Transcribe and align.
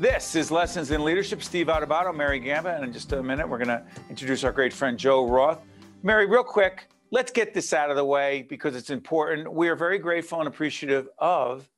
This 0.00 0.34
is 0.34 0.50
Lessons 0.50 0.92
in 0.92 1.04
Leadership. 1.04 1.42
Steve 1.42 1.66
Adubato, 1.66 2.16
Mary 2.16 2.40
Gamba, 2.40 2.74
and 2.74 2.82
in 2.84 2.90
just 2.90 3.12
a 3.12 3.22
minute, 3.22 3.46
we're 3.46 3.58
going 3.58 3.68
to 3.68 3.84
introduce 4.08 4.44
our 4.44 4.50
great 4.50 4.72
friend 4.72 4.98
Joe 4.98 5.28
Roth. 5.28 5.60
Mary, 6.02 6.24
real 6.24 6.42
quick, 6.42 6.88
let's 7.10 7.30
get 7.30 7.52
this 7.52 7.74
out 7.74 7.90
of 7.90 7.96
the 7.96 8.04
way 8.06 8.46
because 8.48 8.74
it's 8.74 8.88
important. 8.88 9.52
We 9.52 9.68
are 9.68 9.76
very 9.76 9.98
grateful 9.98 10.38
and 10.38 10.48
appreciative 10.48 11.06
of 11.18 11.68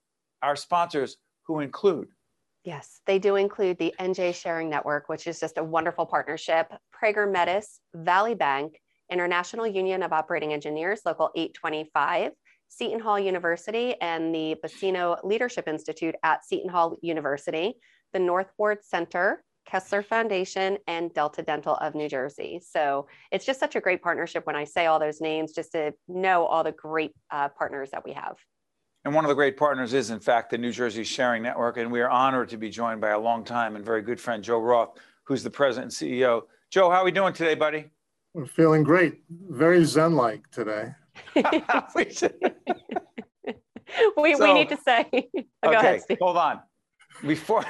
our 0.40 0.54
sponsors 0.54 1.16
who 1.48 1.58
include. 1.58 2.10
Yes, 2.62 3.00
they 3.06 3.18
do 3.18 3.34
include 3.34 3.78
the 3.78 3.92
NJ 3.98 4.36
Sharing 4.36 4.70
Network, 4.70 5.08
which 5.08 5.26
is 5.26 5.40
just 5.40 5.58
a 5.58 5.64
wonderful 5.64 6.06
partnership, 6.06 6.72
Prager 6.94 7.28
Metis, 7.28 7.80
Valley 7.92 8.36
Bank, 8.36 8.80
International 9.10 9.66
Union 9.66 10.00
of 10.00 10.12
Operating 10.12 10.52
Engineers, 10.52 11.00
Local 11.04 11.32
825, 11.34 12.30
Seton 12.68 13.00
Hall 13.00 13.18
University, 13.18 14.00
and 14.00 14.32
the 14.32 14.54
Buccino 14.64 15.18
Leadership 15.24 15.66
Institute 15.66 16.14
at 16.22 16.44
Seton 16.44 16.70
Hall 16.70 16.96
University, 17.02 17.74
the 18.12 18.18
North 18.18 18.52
Ward 18.58 18.78
Center, 18.82 19.42
Kessler 19.66 20.02
Foundation, 20.02 20.78
and 20.86 21.12
Delta 21.14 21.42
Dental 21.42 21.76
of 21.76 21.94
New 21.94 22.08
Jersey. 22.08 22.60
So 22.64 23.06
it's 23.30 23.44
just 23.44 23.60
such 23.60 23.76
a 23.76 23.80
great 23.80 24.02
partnership 24.02 24.46
when 24.46 24.56
I 24.56 24.64
say 24.64 24.86
all 24.86 24.98
those 24.98 25.20
names, 25.20 25.52
just 25.52 25.72
to 25.72 25.94
know 26.08 26.44
all 26.44 26.64
the 26.64 26.72
great 26.72 27.12
uh, 27.30 27.48
partners 27.48 27.90
that 27.92 28.04
we 28.04 28.12
have. 28.12 28.36
And 29.04 29.14
one 29.14 29.24
of 29.24 29.28
the 29.28 29.34
great 29.34 29.56
partners 29.56 29.94
is, 29.94 30.10
in 30.10 30.20
fact, 30.20 30.50
the 30.50 30.58
New 30.58 30.70
Jersey 30.70 31.02
Sharing 31.02 31.42
Network. 31.42 31.76
And 31.76 31.90
we 31.90 32.00
are 32.00 32.10
honored 32.10 32.48
to 32.50 32.56
be 32.56 32.70
joined 32.70 33.00
by 33.00 33.10
a 33.10 33.18
long 33.18 33.44
time 33.44 33.74
and 33.74 33.84
very 33.84 34.02
good 34.02 34.20
friend, 34.20 34.44
Joe 34.44 34.60
Roth, 34.60 34.96
who's 35.24 35.42
the 35.42 35.50
president 35.50 36.00
and 36.00 36.10
CEO. 36.10 36.42
Joe, 36.70 36.88
how 36.88 36.98
are 36.98 37.04
we 37.04 37.10
doing 37.10 37.32
today, 37.32 37.54
buddy? 37.54 37.86
We're 38.32 38.46
feeling 38.46 38.82
great. 38.82 39.22
Very 39.30 39.84
Zen 39.84 40.14
like 40.14 40.48
today. 40.50 40.92
we, 41.34 41.44
so, 42.10 42.30
we 44.16 44.54
need 44.54 44.68
to 44.68 44.78
say. 44.84 45.06
Oh, 45.64 45.68
okay, 45.68 45.98
ahead, 45.98 46.18
hold 46.20 46.36
on. 46.36 46.60
Before 47.24 47.64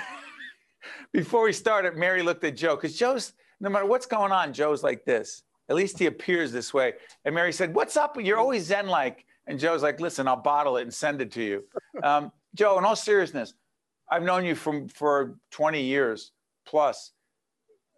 before 1.13 1.45
we 1.45 1.53
started, 1.53 1.97
Mary 1.97 2.23
looked 2.23 2.45
at 2.45 2.57
Joe 2.57 2.77
because 2.77 2.97
Joe's 2.97 3.33
no 3.61 3.71
matter 3.71 3.87
what's 3.87 4.07
going 4.07 4.33
on, 4.33 4.53
Joe's 4.53 4.83
like 4.83 5.05
this. 5.05 5.45
At 5.69 5.77
least 5.77 5.99
he 5.99 6.07
appears 6.07 6.51
this 6.53 6.75
way. 6.75 6.95
And 7.25 7.35
Mary 7.35 7.53
said, 7.53 7.75
"What's 7.75 7.97
up? 7.97 8.21
You're 8.21 8.39
always 8.39 8.65
Zen 8.65 8.89
like." 8.89 9.25
And 9.47 9.59
Joe's 9.59 9.83
like, 9.83 10.01
"Listen, 10.01 10.27
I'll 10.27 10.37
bottle 10.37 10.77
it 10.77 10.83
and 10.83 10.93
send 10.93 11.21
it 11.23 11.33
to 11.33 11.43
you." 11.43 11.65
Um, 12.03 12.33
Joe, 12.55 12.79
in 12.79 12.85
all 12.85 12.97
seriousness, 12.97 13.55
I've 14.11 14.23
known 14.25 14.45
you 14.45 14.55
from 14.55 14.89
for 14.89 15.37
20 15.53 15.83
years 15.83 16.33
plus. 16.67 17.13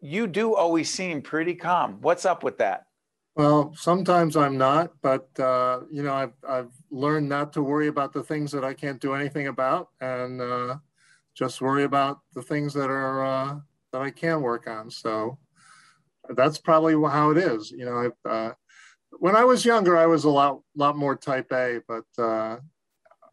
You 0.02 0.26
do 0.26 0.54
always 0.54 0.92
seem 0.92 1.22
pretty 1.22 1.54
calm. 1.54 1.98
What's 2.02 2.26
up 2.26 2.42
with 2.42 2.58
that? 2.58 2.86
Well, 3.36 3.72
sometimes 3.74 4.36
I'm 4.36 4.58
not, 4.58 4.92
but 5.00 5.28
uh, 5.40 5.80
you 5.90 6.02
know, 6.02 6.12
I've 6.12 6.34
I've 6.46 6.72
learned 6.90 7.28
not 7.28 7.52
to 7.54 7.62
worry 7.62 7.88
about 7.88 8.12
the 8.12 8.22
things 8.22 8.52
that 8.52 8.64
I 8.64 8.74
can't 8.74 9.00
do 9.00 9.14
anything 9.14 9.46
about, 9.46 9.88
and 10.00 10.40
uh, 10.40 10.76
just 11.34 11.60
worry 11.60 11.84
about 11.84 12.20
the 12.34 12.42
things 12.42 12.72
that 12.74 12.90
are 12.90 13.24
uh, 13.24 13.56
that 13.92 14.02
I 14.02 14.10
can 14.10 14.40
work 14.40 14.66
on. 14.68 14.90
So 14.90 15.38
that's 16.30 16.58
probably 16.58 16.94
how 16.94 17.30
it 17.30 17.38
is. 17.38 17.70
You 17.70 17.84
know, 17.84 18.12
I, 18.24 18.28
uh, 18.28 18.52
when 19.18 19.36
I 19.36 19.44
was 19.44 19.64
younger, 19.64 19.96
I 19.96 20.06
was 20.06 20.24
a 20.24 20.30
lot 20.30 20.60
lot 20.76 20.96
more 20.96 21.16
Type 21.16 21.52
A, 21.52 21.80
but 21.86 22.22
uh, 22.22 22.58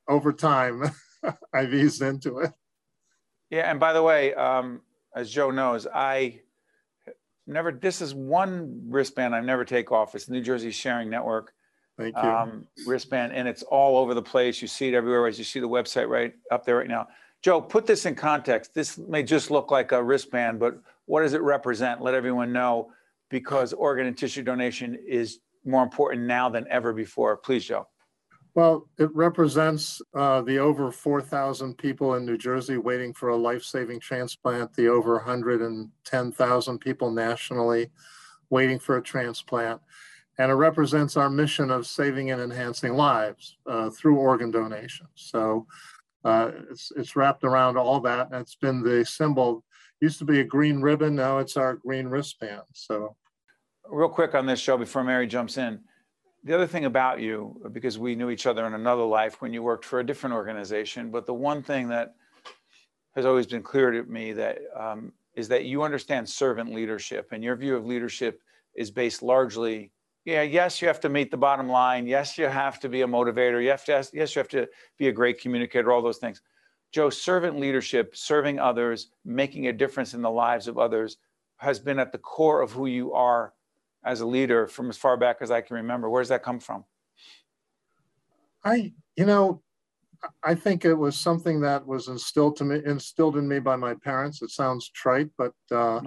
over 0.08 0.34
time, 0.34 0.84
I've 1.54 1.74
eased 1.74 2.02
into 2.02 2.40
it. 2.40 2.52
Yeah, 3.50 3.70
and 3.70 3.80
by 3.80 3.94
the 3.94 4.04
way, 4.04 4.34
um, 4.34 4.82
as 5.16 5.32
Joe 5.32 5.52
knows, 5.52 5.88
I 5.94 6.42
never. 7.48 7.72
This 7.72 8.02
is 8.02 8.14
one 8.14 8.84
wristband 8.88 9.36
I 9.36 9.42
never 9.42 9.66
take 9.66 9.92
off. 9.92 10.16
It's 10.16 10.26
the 10.26 10.34
New 10.34 10.42
Jersey 10.42 10.72
Sharing 10.72 11.10
Network. 11.10 11.54
Thank 11.98 12.16
you. 12.16 12.22
Um, 12.22 12.68
wristband, 12.88 13.34
and 13.34 13.48
it's 13.48 13.64
all 13.64 13.98
over 13.98 14.14
the 14.14 14.22
place. 14.22 14.62
You 14.62 14.68
see 14.68 14.88
it 14.88 14.94
everywhere. 14.94 15.28
As 15.28 15.38
you 15.38 15.44
see 15.44 15.60
the 15.60 15.70
website 15.70 16.08
right 16.08 16.34
up 16.52 16.66
there 16.66 16.78
right 16.78 16.88
now. 16.88 17.08
Joe, 17.42 17.60
put 17.60 17.88
this 17.88 18.06
in 18.06 18.16
context. 18.16 18.74
This 18.74 18.98
may 18.98 19.24
just 19.24 19.50
look 19.50 19.72
like 19.72 19.92
a 19.92 20.04
wristband, 20.04 20.60
but 20.60 20.80
what 21.06 21.22
does 21.22 21.34
it 21.34 21.42
represent? 21.42 22.02
Let 22.02 22.14
everyone 22.14 22.54
know 22.54 22.92
because 23.30 23.74
organ 23.74 24.06
and 24.06 24.18
tissue 24.18 24.44
donation 24.44 24.98
is 25.08 25.40
more 25.66 25.84
important 25.84 26.24
now 26.24 26.50
than 26.50 26.68
ever 26.70 26.94
before. 26.94 27.38
Please, 27.38 27.66
Joe. 27.66 27.88
Well, 28.54 28.90
it 29.00 29.10
represents 29.16 30.02
uh, 30.14 30.42
the 30.42 30.58
over 30.58 30.92
4,000 30.92 31.78
people 31.78 32.16
in 32.16 32.26
New 32.26 32.38
Jersey 32.38 32.78
waiting 32.78 33.14
for 33.14 33.30
a 33.30 33.36
life 33.36 33.64
saving 33.64 34.02
transplant, 34.02 34.74
the 34.74 34.90
over 34.90 35.16
110,000 35.16 36.80
people 36.80 37.12
nationally 37.12 37.90
waiting 38.50 38.78
for 38.78 38.98
a 38.98 39.02
transplant. 39.02 39.80
And 40.38 40.52
it 40.52 40.56
represents 40.56 41.16
our 41.16 41.30
mission 41.30 41.72
of 41.72 41.88
saving 41.88 42.32
and 42.32 42.42
enhancing 42.42 42.94
lives 42.94 43.58
uh, 43.66 43.90
through 43.90 44.18
organ 44.18 44.52
donation. 44.52 45.08
So 45.16 45.66
uh, 46.24 46.52
it's, 46.70 46.92
it's 46.96 47.16
wrapped 47.16 47.44
around 47.44 47.78
all 47.78 48.00
that. 48.02 48.28
And 48.32 48.42
it's 48.42 48.56
been 48.56 48.84
the 48.84 49.06
symbol. 49.06 49.64
Used 50.00 50.20
to 50.20 50.26
be 50.26 50.40
a 50.40 50.44
green 50.44 50.82
ribbon. 50.82 51.16
Now 51.16 51.40
it's 51.40 51.58
our 51.58 51.76
green 51.76 52.08
wristband. 52.08 52.64
So, 52.74 53.16
real 53.90 54.10
quick 54.10 54.36
on 54.36 54.46
this 54.46 54.60
show 54.60 54.78
before 54.78 55.04
Mary 55.04 55.28
jumps 55.28 55.58
in. 55.58 55.80
The 56.44 56.56
other 56.56 56.66
thing 56.66 56.86
about 56.86 57.20
you, 57.20 57.62
because 57.72 58.00
we 58.00 58.16
knew 58.16 58.32
each 58.32 58.48
other 58.48 58.66
in 58.66 58.74
another 58.74 59.04
life 59.04 59.42
when 59.42 59.54
you 59.54 59.62
worked 59.62 59.86
for 59.86 60.00
a 60.00 60.06
different 60.06 60.34
organization, 60.34 61.12
but 61.12 61.28
the 61.28 61.34
one 61.34 61.62
thing 61.62 61.90
that 61.90 62.16
has 63.16 63.26
always 63.26 63.46
been 63.46 63.62
clear 63.62 63.92
to 63.92 64.04
me 64.04 64.34
that 64.34 64.60
um, 64.76 65.12
is 65.36 65.48
that 65.50 65.66
you 65.66 65.84
understand 65.84 66.28
servant 66.28 66.74
leadership, 66.74 67.30
and 67.32 67.44
your 67.44 67.56
view 67.56 67.76
of 67.76 67.86
leadership 67.86 68.42
is 68.76 68.90
based 68.90 69.22
largely 69.22 69.92
yeah, 70.26 70.44
yes, 70.44 70.82
you 70.82 70.88
have 70.88 71.00
to 71.02 71.10
meet 71.10 71.32
the 71.32 71.38
bottom 71.38 71.68
line. 71.68 72.06
Yes, 72.06 72.38
you 72.38 72.46
have 72.46 72.80
to 72.82 72.90
be 72.90 73.02
a 73.02 73.08
motivator. 73.08 73.62
You 73.62 73.70
have 73.70 73.86
to, 73.86 74.08
yes, 74.14 74.36
you 74.36 74.40
have 74.40 74.50
to 74.50 74.68
be 74.98 75.08
a 75.08 75.12
great 75.12 75.42
communicator, 75.42 75.92
all 75.92 76.02
those 76.02 76.18
things. 76.18 76.42
Joe, 76.92 77.10
servant 77.10 77.60
leadership, 77.60 78.16
serving 78.16 78.60
others, 78.60 79.12
making 79.26 79.68
a 79.68 79.74
difference 79.74 80.14
in 80.14 80.22
the 80.22 80.30
lives 80.30 80.68
of 80.68 80.78
others 80.78 81.18
has 81.58 81.80
been 81.80 82.00
at 82.00 82.12
the 82.12 82.18
core 82.18 82.62
of 82.62 82.72
who 82.72 82.88
you 82.88 83.14
are 83.14 83.54
as 84.04 84.22
a 84.22 84.26
leader 84.26 84.68
from 84.68 84.90
as 84.90 84.98
far 84.98 85.16
back 85.16 85.38
as 85.42 85.52
I 85.52 85.62
can 85.62 85.76
remember. 85.76 86.10
Where 86.10 86.22
does 86.22 86.30
that 86.30 86.44
come 86.44 86.60
from? 86.60 86.84
I, 88.64 88.94
you 89.16 89.26
know, 89.26 89.62
I 90.44 90.56
think 90.56 90.86
it 90.86 90.94
was 90.94 91.16
something 91.18 91.60
that 91.62 91.86
was 91.86 92.08
instilled 92.08 92.56
to 92.58 92.64
me, 92.66 92.82
instilled 92.86 93.38
in 93.38 93.48
me 93.48 93.60
by 93.60 93.76
my 93.76 93.96
parents. 93.96 94.42
It 94.42 94.52
sounds 94.52 94.90
trite, 94.90 95.30
but 95.38 95.54
uh, 95.72 96.00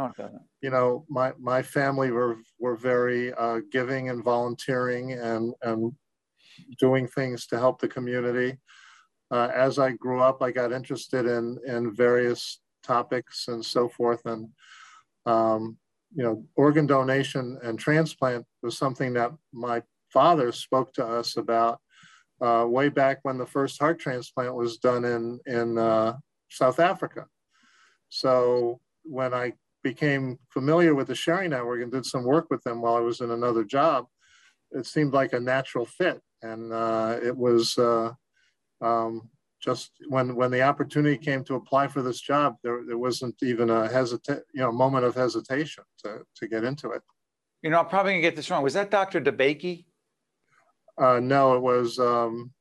you 0.60 0.70
know, 0.70 1.04
my 1.08 1.32
my 1.38 1.62
family 1.62 2.10
were 2.10 2.36
were 2.58 2.76
very 2.76 3.32
uh, 3.34 3.60
giving 3.70 4.10
and 4.10 4.22
volunteering 4.22 5.12
and 5.12 5.52
and 5.62 5.92
doing 6.78 7.08
things 7.08 7.46
to 7.48 7.58
help 7.58 7.80
the 7.80 7.88
community. 7.88 8.56
Uh, 9.30 9.50
as 9.54 9.78
I 9.78 9.92
grew 9.92 10.20
up, 10.20 10.42
I 10.42 10.52
got 10.52 10.72
interested 10.72 11.26
in 11.26 11.58
in 11.66 11.94
various 11.94 12.60
topics 12.84 13.48
and 13.48 13.64
so 13.64 13.88
forth, 13.88 14.24
and 14.26 14.48
um, 15.26 15.76
you 16.14 16.22
know, 16.22 16.44
organ 16.54 16.86
donation 16.86 17.58
and 17.64 17.78
transplant 17.78 18.46
was 18.62 18.78
something 18.78 19.12
that 19.14 19.32
my 19.52 19.82
father 20.12 20.52
spoke 20.52 20.92
to 20.94 21.04
us 21.04 21.36
about 21.36 21.80
uh, 22.40 22.66
way 22.68 22.88
back 22.88 23.18
when 23.22 23.38
the 23.38 23.46
first 23.46 23.80
heart 23.80 23.98
transplant 23.98 24.54
was 24.54 24.78
done 24.78 25.04
in, 25.04 25.40
in 25.46 25.78
uh, 25.78 26.16
South 26.50 26.80
Africa. 26.80 27.26
So 28.08 28.80
when 29.04 29.34
I 29.34 29.52
became 29.82 30.38
familiar 30.50 30.94
with 30.94 31.08
the 31.08 31.14
Sharing 31.14 31.50
Network 31.50 31.82
and 31.82 31.92
did 31.92 32.06
some 32.06 32.24
work 32.24 32.46
with 32.50 32.62
them 32.62 32.80
while 32.80 32.96
I 32.96 33.00
was 33.00 33.20
in 33.20 33.30
another 33.30 33.64
job, 33.64 34.06
it 34.72 34.86
seemed 34.86 35.12
like 35.12 35.32
a 35.32 35.40
natural 35.40 35.84
fit. 35.84 36.20
And 36.42 36.72
uh, 36.72 37.18
it 37.22 37.36
was 37.36 37.78
uh, 37.78 38.12
um, 38.80 39.30
just 39.62 39.92
when 40.08 40.34
when 40.34 40.50
the 40.50 40.62
opportunity 40.62 41.16
came 41.16 41.42
to 41.44 41.54
apply 41.54 41.88
for 41.88 42.02
this 42.02 42.20
job, 42.20 42.56
there, 42.62 42.82
there 42.86 42.98
wasn't 42.98 43.34
even 43.42 43.70
a 43.70 43.88
hesita- 43.88 44.42
you 44.52 44.60
know, 44.60 44.70
moment 44.70 45.04
of 45.04 45.14
hesitation 45.14 45.84
to, 46.02 46.20
to 46.36 46.48
get 46.48 46.64
into 46.64 46.90
it. 46.90 47.02
You 47.62 47.70
know, 47.70 47.78
I'm 47.78 47.88
probably 47.88 48.12
gonna 48.12 48.22
get 48.22 48.36
this 48.36 48.50
wrong. 48.50 48.62
Was 48.62 48.74
that 48.74 48.90
Dr. 48.90 49.22
DeBakey? 49.22 49.86
Uh, 50.96 51.20
no, 51.20 51.54
it 51.54 51.60
was. 51.60 51.98
Um, 51.98 52.52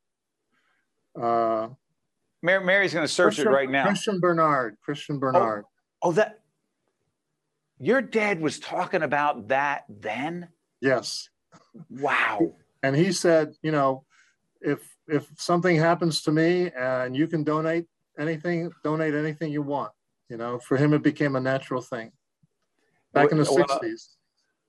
uh, 1.19 1.69
Mary, 2.41 2.63
Mary's 2.63 2.94
going 2.94 3.06
to 3.06 3.12
search 3.12 3.35
Christian, 3.35 3.47
it 3.47 3.51
right 3.51 3.69
now. 3.69 3.85
Christiaan 3.85 4.19
Barnard. 4.19 4.77
Christiaan 4.88 5.19
Barnard. 5.19 5.65
Oh, 6.01 6.09
oh, 6.09 6.12
that. 6.13 6.39
Your 7.80 8.01
dad 8.01 8.41
was 8.41 8.59
talking 8.59 9.03
about 9.03 9.50
that 9.50 9.83
then. 9.89 10.47
Yes. 10.81 11.30
Wow. 11.89 12.56
And 12.81 12.95
he 12.95 13.12
said, 13.12 13.53
you 13.62 13.71
know, 13.71 14.06
if 14.62 14.95
if 15.07 15.27
something 15.38 15.75
happens 15.75 16.21
to 16.24 16.31
me 16.31 16.71
and 16.71 17.15
you 17.15 17.27
can 17.27 17.44
donate 17.44 17.88
anything, 18.18 18.71
donate 18.83 19.13
anything 19.13 19.51
you 19.51 19.62
want. 19.62 19.91
You 20.30 20.38
know, 20.38 20.59
for 20.59 20.77
him 20.77 20.94
it 20.94 21.03
became 21.03 21.35
a 21.35 21.39
natural 21.39 21.81
thing. 21.81 22.12
Back 23.13 23.31
in 23.31 23.38
the 23.38 23.44
well, 23.44 23.65
60s 23.65 24.15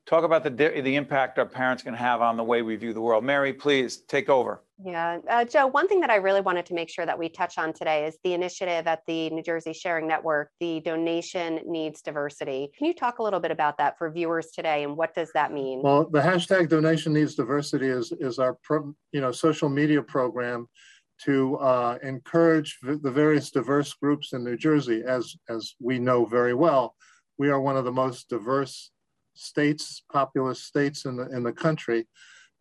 talk 0.06 0.24
about 0.24 0.44
the 0.44 0.50
the 0.50 0.96
impact 0.96 1.38
our 1.38 1.46
parents 1.46 1.82
can 1.82 1.94
have 1.94 2.20
on 2.20 2.36
the 2.36 2.44
way 2.44 2.62
we 2.62 2.76
view 2.76 2.92
the 2.92 3.00
world. 3.00 3.24
Mary, 3.24 3.52
please 3.52 3.98
take 4.08 4.28
over. 4.28 4.62
Yeah, 4.84 5.18
uh, 5.30 5.44
Joe. 5.44 5.66
One 5.66 5.88
thing 5.88 6.00
that 6.00 6.10
I 6.10 6.16
really 6.16 6.40
wanted 6.40 6.66
to 6.66 6.74
make 6.74 6.90
sure 6.90 7.06
that 7.06 7.18
we 7.18 7.28
touch 7.28 7.58
on 7.58 7.72
today 7.72 8.06
is 8.06 8.18
the 8.24 8.34
initiative 8.34 8.86
at 8.86 9.02
the 9.06 9.30
New 9.30 9.42
Jersey 9.42 9.72
Sharing 9.72 10.06
Network. 10.06 10.50
The 10.60 10.80
donation 10.80 11.60
needs 11.64 12.02
diversity. 12.02 12.70
Can 12.76 12.86
you 12.86 12.94
talk 12.94 13.18
a 13.18 13.22
little 13.22 13.40
bit 13.40 13.50
about 13.50 13.78
that 13.78 13.96
for 13.98 14.10
viewers 14.10 14.48
today, 14.50 14.82
and 14.82 14.96
what 14.96 15.14
does 15.14 15.30
that 15.32 15.52
mean? 15.52 15.80
Well, 15.82 16.08
the 16.10 16.20
hashtag 16.20 16.68
donation 16.68 17.12
needs 17.12 17.34
diversity 17.34 17.88
is 17.88 18.12
is 18.12 18.38
our 18.38 18.58
pro, 18.62 18.94
you 19.12 19.20
know 19.20 19.32
social 19.32 19.68
media 19.68 20.02
program 20.02 20.68
to 21.16 21.56
uh, 21.58 21.96
encourage 22.02 22.78
the 22.82 23.10
various 23.10 23.50
diverse 23.50 23.92
groups 23.94 24.32
in 24.32 24.42
New 24.42 24.56
Jersey. 24.56 25.02
As, 25.06 25.36
as 25.48 25.74
we 25.80 26.00
know 26.00 26.24
very 26.24 26.54
well, 26.54 26.96
we 27.38 27.50
are 27.50 27.60
one 27.60 27.76
of 27.76 27.84
the 27.84 27.92
most 27.92 28.28
diverse 28.28 28.90
states, 29.34 30.02
populous 30.12 30.62
states 30.62 31.04
in 31.04 31.16
the, 31.16 31.28
in 31.30 31.42
the 31.42 31.52
country. 31.52 32.06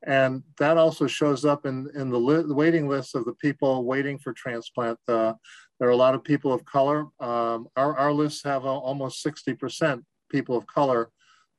And 0.05 0.43
that 0.59 0.77
also 0.77 1.07
shows 1.07 1.45
up 1.45 1.65
in, 1.65 1.89
in 1.95 2.09
the, 2.09 2.17
li 2.17 2.43
waiting 2.47 2.89
list 2.89 3.15
of 3.15 3.25
the 3.25 3.33
people 3.35 3.85
waiting 3.85 4.19
for 4.19 4.33
transplant. 4.33 4.99
Uh, 5.07 5.33
there 5.79 5.87
are 5.87 5.91
a 5.91 5.97
lot 5.97 6.15
of 6.15 6.23
people 6.23 6.51
of 6.51 6.65
color. 6.65 7.07
Um, 7.19 7.67
our, 7.77 7.97
our 7.97 8.11
lists 8.11 8.43
have 8.43 8.65
almost 8.65 9.25
60% 9.25 10.03
people 10.29 10.57
of 10.57 10.67
color 10.67 11.09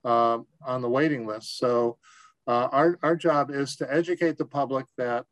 uh, 0.05 0.38
on 0.66 0.82
the 0.82 0.88
waiting 0.88 1.26
list. 1.26 1.58
So 1.58 1.99
uh, 2.46 2.69
our, 2.70 2.99
our 3.02 3.17
job 3.17 3.50
is 3.50 3.76
to 3.76 3.93
educate 3.93 4.37
the 4.37 4.44
public 4.44 4.87
that 4.99 5.25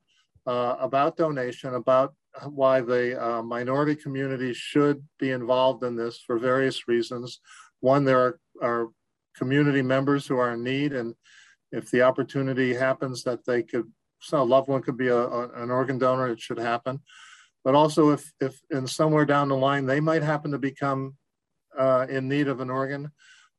uh, 0.47 0.77
about 0.81 1.17
donation, 1.17 1.75
about 1.75 2.15
why 2.47 2.81
the 2.81 3.23
uh, 3.23 3.43
minority 3.43 3.95
community 3.95 4.55
should 4.55 5.03
be 5.19 5.31
involved 5.31 5.85
in 5.85 5.97
this 5.97 6.19
for 6.19 6.39
various 6.39 6.89
reasons. 6.89 7.41
One, 7.81 8.05
there 8.05 8.19
are, 8.19 8.41
are 8.63 8.89
community 9.37 9.83
members 9.83 10.27
who 10.27 10.39
are 10.39 10.53
in 10.53 10.63
need 10.63 10.93
and 10.93 11.15
if 11.73 11.91
the 11.91 12.03
opportunity 12.03 12.75
happens 12.75 13.23
that 13.25 13.45
they 13.47 13.63
could, 13.63 13.91
so 14.21 14.43
a 14.43 14.45
loved 14.45 14.69
one 14.69 14.83
could 14.83 14.99
be 14.99 15.09
a, 15.09 15.17
a, 15.17 15.63
an 15.63 15.71
organ 15.71 15.99
donor, 15.99 16.29
it 16.29 16.41
should 16.41 16.59
happen. 16.59 17.01
But 17.65 17.75
also 17.75 18.11
if, 18.11 18.31
if 18.41 18.61
in 18.71 18.87
somewhere 18.87 19.25
down 19.25 19.49
the 19.49 19.57
line, 19.57 19.87
they 19.87 20.01
might 20.01 20.23
happen 20.23 20.51
to 20.51 20.59
become 20.59 21.17
uh, 21.77 22.07
in 22.09 22.29
need 22.29 22.49
of 22.49 22.61
an 22.61 22.71
organ, 22.71 23.11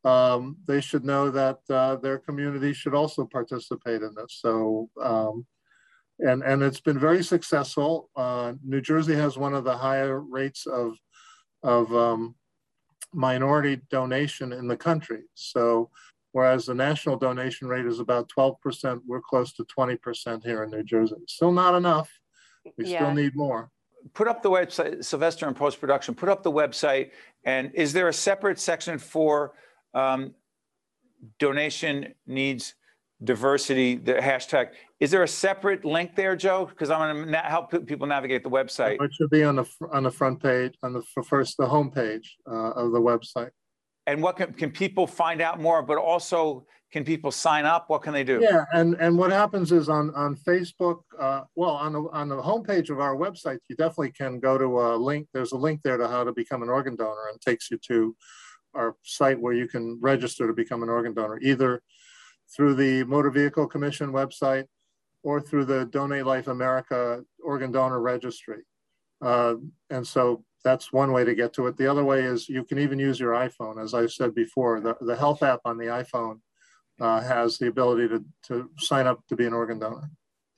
um, 0.03 0.57
they 0.67 0.81
should 0.81 1.05
know 1.05 1.31
that 1.31 1.59
uh, 1.69 1.95
their 1.95 2.19
community 2.19 2.73
should 2.73 2.93
also 2.93 3.25
participate 3.25 4.01
in 4.01 4.13
this. 4.15 4.39
So, 4.41 4.89
um, 5.01 5.45
and, 6.19 6.43
and 6.43 6.61
it's 6.61 6.81
been 6.81 6.99
very 6.99 7.23
successful. 7.23 8.09
Uh, 8.15 8.53
New 8.63 8.81
Jersey 8.81 9.15
has 9.15 9.37
one 9.37 9.53
of 9.53 9.63
the 9.63 9.77
higher 9.77 10.19
rates 10.19 10.67
of, 10.67 10.97
of 11.63 11.93
um, 11.95 12.35
minority 13.13 13.81
donation 13.89 14.53
in 14.53 14.67
the 14.67 14.77
country. 14.77 15.21
So, 15.35 15.89
whereas 16.31 16.65
the 16.65 16.73
national 16.73 17.17
donation 17.17 17.67
rate 17.67 17.85
is 17.85 17.99
about 17.99 18.29
12%, 18.35 19.01
we're 19.05 19.21
close 19.21 19.53
to 19.53 19.65
20% 19.65 20.43
here 20.43 20.63
in 20.63 20.71
New 20.71 20.83
Jersey. 20.83 21.15
Still 21.27 21.51
not 21.51 21.75
enough. 21.75 22.09
We 22.77 22.85
yeah. 22.87 22.99
still 22.99 23.13
need 23.13 23.35
more 23.35 23.69
put 24.13 24.27
up 24.27 24.41
the 24.41 24.49
website, 24.49 25.03
Sylvester 25.03 25.47
in 25.47 25.53
post 25.53 25.79
production, 25.79 26.13
put 26.13 26.29
up 26.29 26.43
the 26.43 26.51
website. 26.51 27.11
And 27.45 27.71
is 27.73 27.93
there 27.93 28.07
a 28.07 28.13
separate 28.13 28.59
section 28.59 28.97
for 28.97 29.53
um, 29.93 30.33
donation 31.39 32.13
needs 32.27 32.75
diversity, 33.23 33.95
the 33.95 34.13
hashtag. 34.13 34.69
Is 34.99 35.11
there 35.11 35.23
a 35.23 35.27
separate 35.27 35.85
link 35.85 36.15
there, 36.15 36.35
Joe? 36.35 36.65
Because 36.65 36.89
I'm 36.89 37.15
going 37.15 37.31
to 37.31 37.37
help 37.39 37.71
people 37.85 38.07
navigate 38.07 38.43
the 38.43 38.49
website. 38.49 39.01
It 39.01 39.11
should 39.13 39.29
be 39.29 39.43
on 39.43 39.55
the 39.57 39.65
on 39.91 40.03
the 40.03 40.11
front 40.11 40.41
page, 40.41 40.73
on 40.83 40.93
the 40.93 41.03
first 41.23 41.57
the 41.57 41.65
home 41.65 41.91
page 41.91 42.37
uh, 42.49 42.71
of 42.71 42.91
the 42.91 42.99
website. 42.99 43.51
And 44.05 44.21
what 44.21 44.37
can, 44.37 44.53
can 44.53 44.71
people 44.71 45.07
find 45.07 45.41
out 45.41 45.61
more? 45.61 45.81
But 45.81 45.97
also, 45.97 46.65
can 46.91 47.05
people 47.05 47.31
sign 47.31 47.65
up? 47.65 47.85
What 47.87 48.01
can 48.01 48.13
they 48.13 48.23
do? 48.23 48.39
Yeah, 48.41 48.65
and 48.73 48.95
and 48.95 49.17
what 49.17 49.31
happens 49.31 49.71
is 49.71 49.89
on 49.89 50.13
on 50.15 50.35
Facebook, 50.35 51.01
uh, 51.19 51.41
well, 51.55 51.71
on 51.71 51.93
the 51.93 52.01
on 52.11 52.29
the 52.29 52.41
homepage 52.41 52.89
of 52.89 52.99
our 52.99 53.15
website, 53.15 53.59
you 53.69 53.75
definitely 53.75 54.11
can 54.11 54.39
go 54.39 54.57
to 54.57 54.81
a 54.81 54.95
link. 54.95 55.27
There's 55.33 55.53
a 55.53 55.57
link 55.57 55.81
there 55.83 55.97
to 55.97 56.07
how 56.07 56.23
to 56.23 56.33
become 56.33 56.63
an 56.63 56.69
organ 56.69 56.95
donor, 56.95 57.29
and 57.31 57.39
takes 57.41 57.71
you 57.71 57.77
to 57.87 58.15
our 58.73 58.95
site 59.03 59.39
where 59.39 59.53
you 59.53 59.67
can 59.67 59.99
register 60.01 60.47
to 60.47 60.53
become 60.53 60.83
an 60.83 60.89
organ 60.89 61.13
donor, 61.13 61.39
either 61.41 61.81
through 62.55 62.75
the 62.75 63.03
Motor 63.05 63.31
Vehicle 63.31 63.67
Commission 63.67 64.11
website 64.11 64.65
or 65.23 65.39
through 65.41 65.65
the 65.65 65.85
Donate 65.85 66.25
Life 66.25 66.47
America 66.47 67.23
organ 67.43 67.71
donor 67.71 67.99
registry. 67.99 68.63
Uh, 69.21 69.55
and 69.89 70.05
so 70.05 70.43
that's 70.63 70.93
one 70.93 71.11
way 71.11 71.23
to 71.23 71.35
get 71.35 71.53
to 71.53 71.67
it. 71.67 71.77
The 71.77 71.87
other 71.87 72.03
way 72.03 72.23
is 72.23 72.49
you 72.49 72.63
can 72.63 72.79
even 72.79 72.99
use 72.99 73.19
your 73.19 73.33
iPhone. 73.33 73.81
As 73.81 73.93
I 73.93 74.05
said 74.07 74.35
before, 74.35 74.79
the, 74.79 74.95
the 75.01 75.15
health 75.15 75.43
app 75.43 75.61
on 75.65 75.77
the 75.77 75.85
iPhone 75.85 76.39
uh, 76.99 77.21
has 77.21 77.57
the 77.57 77.67
ability 77.67 78.07
to, 78.09 78.23
to 78.47 78.69
sign 78.77 79.07
up 79.07 79.25
to 79.27 79.35
be 79.35 79.45
an 79.45 79.53
organ 79.53 79.79
donor. 79.79 80.09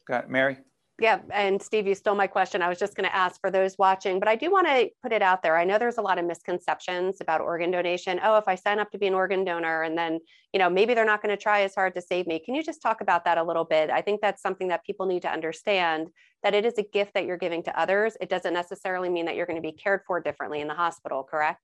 Got 0.08 0.26
it. 0.26 0.30
Mary? 0.30 0.58
Yeah, 0.98 1.20
and 1.30 1.62
Steve, 1.62 1.88
you 1.88 1.94
stole 1.94 2.16
my 2.16 2.28
question. 2.28 2.62
I 2.62 2.70
was 2.70 2.80
just 2.80 2.96
going 2.96 3.08
to 3.08 3.14
ask 3.14 3.42
for 3.42 3.52
those 3.52 3.78
watching, 3.78 4.18
but 4.18 4.30
I 4.30 4.38
do 4.38 4.50
want 4.50 4.68
to 4.68 4.90
put 5.04 5.12
it 5.12 5.22
out 5.22 5.44
there. 5.44 5.58
I 5.58 5.66
know 5.66 5.78
there's 5.78 5.98
a 5.98 6.02
lot 6.02 6.18
of 6.18 6.24
misconceptions 6.24 7.18
about 7.20 7.42
organ 7.42 7.70
donation. 7.70 8.18
Oh, 8.24 8.38
if 8.38 8.48
I 8.48 8.56
sign 8.56 8.80
up 8.80 8.92
to 8.92 8.98
be 8.98 9.08
an 9.08 9.14
organ 9.14 9.44
donor 9.44 9.82
and 9.82 9.98
then, 9.98 10.20
you 10.54 10.60
know, 10.60 10.70
maybe 10.70 10.94
they're 10.94 11.04
not 11.04 11.22
going 11.22 11.36
to 11.36 11.42
try 11.42 11.64
as 11.64 11.76
hard 11.76 11.96
to 11.96 12.02
save 12.02 12.28
me. 12.28 12.40
Can 12.40 12.56
you 12.56 12.64
just 12.64 12.82
talk 12.82 13.02
about 13.02 13.26
that 13.26 13.38
a 13.38 13.44
little 13.44 13.66
bit? 13.66 13.90
I 13.90 14.02
think 14.02 14.22
that's 14.22 14.42
something 14.42 14.70
that 14.70 14.86
people 14.86 15.06
need 15.06 15.24
to 15.24 15.30
understand 15.30 16.08
that 16.44 16.54
it 16.54 16.64
is 16.64 16.78
a 16.78 16.84
gift 16.84 17.14
that 17.16 17.26
you're 17.26 17.36
giving 17.36 17.62
to 17.64 17.78
others. 17.78 18.16
It 18.22 18.30
doesn't 18.30 18.54
necessarily 18.54 19.10
mean 19.10 19.26
that 19.26 19.36
you're 19.36 19.48
going 19.48 19.62
to 19.62 19.68
be 19.68 19.74
cared 19.74 20.00
for 20.08 20.22
differently 20.22 20.62
in 20.62 20.70
the 20.70 20.76
hospital, 20.76 21.24
correct? 21.24 21.62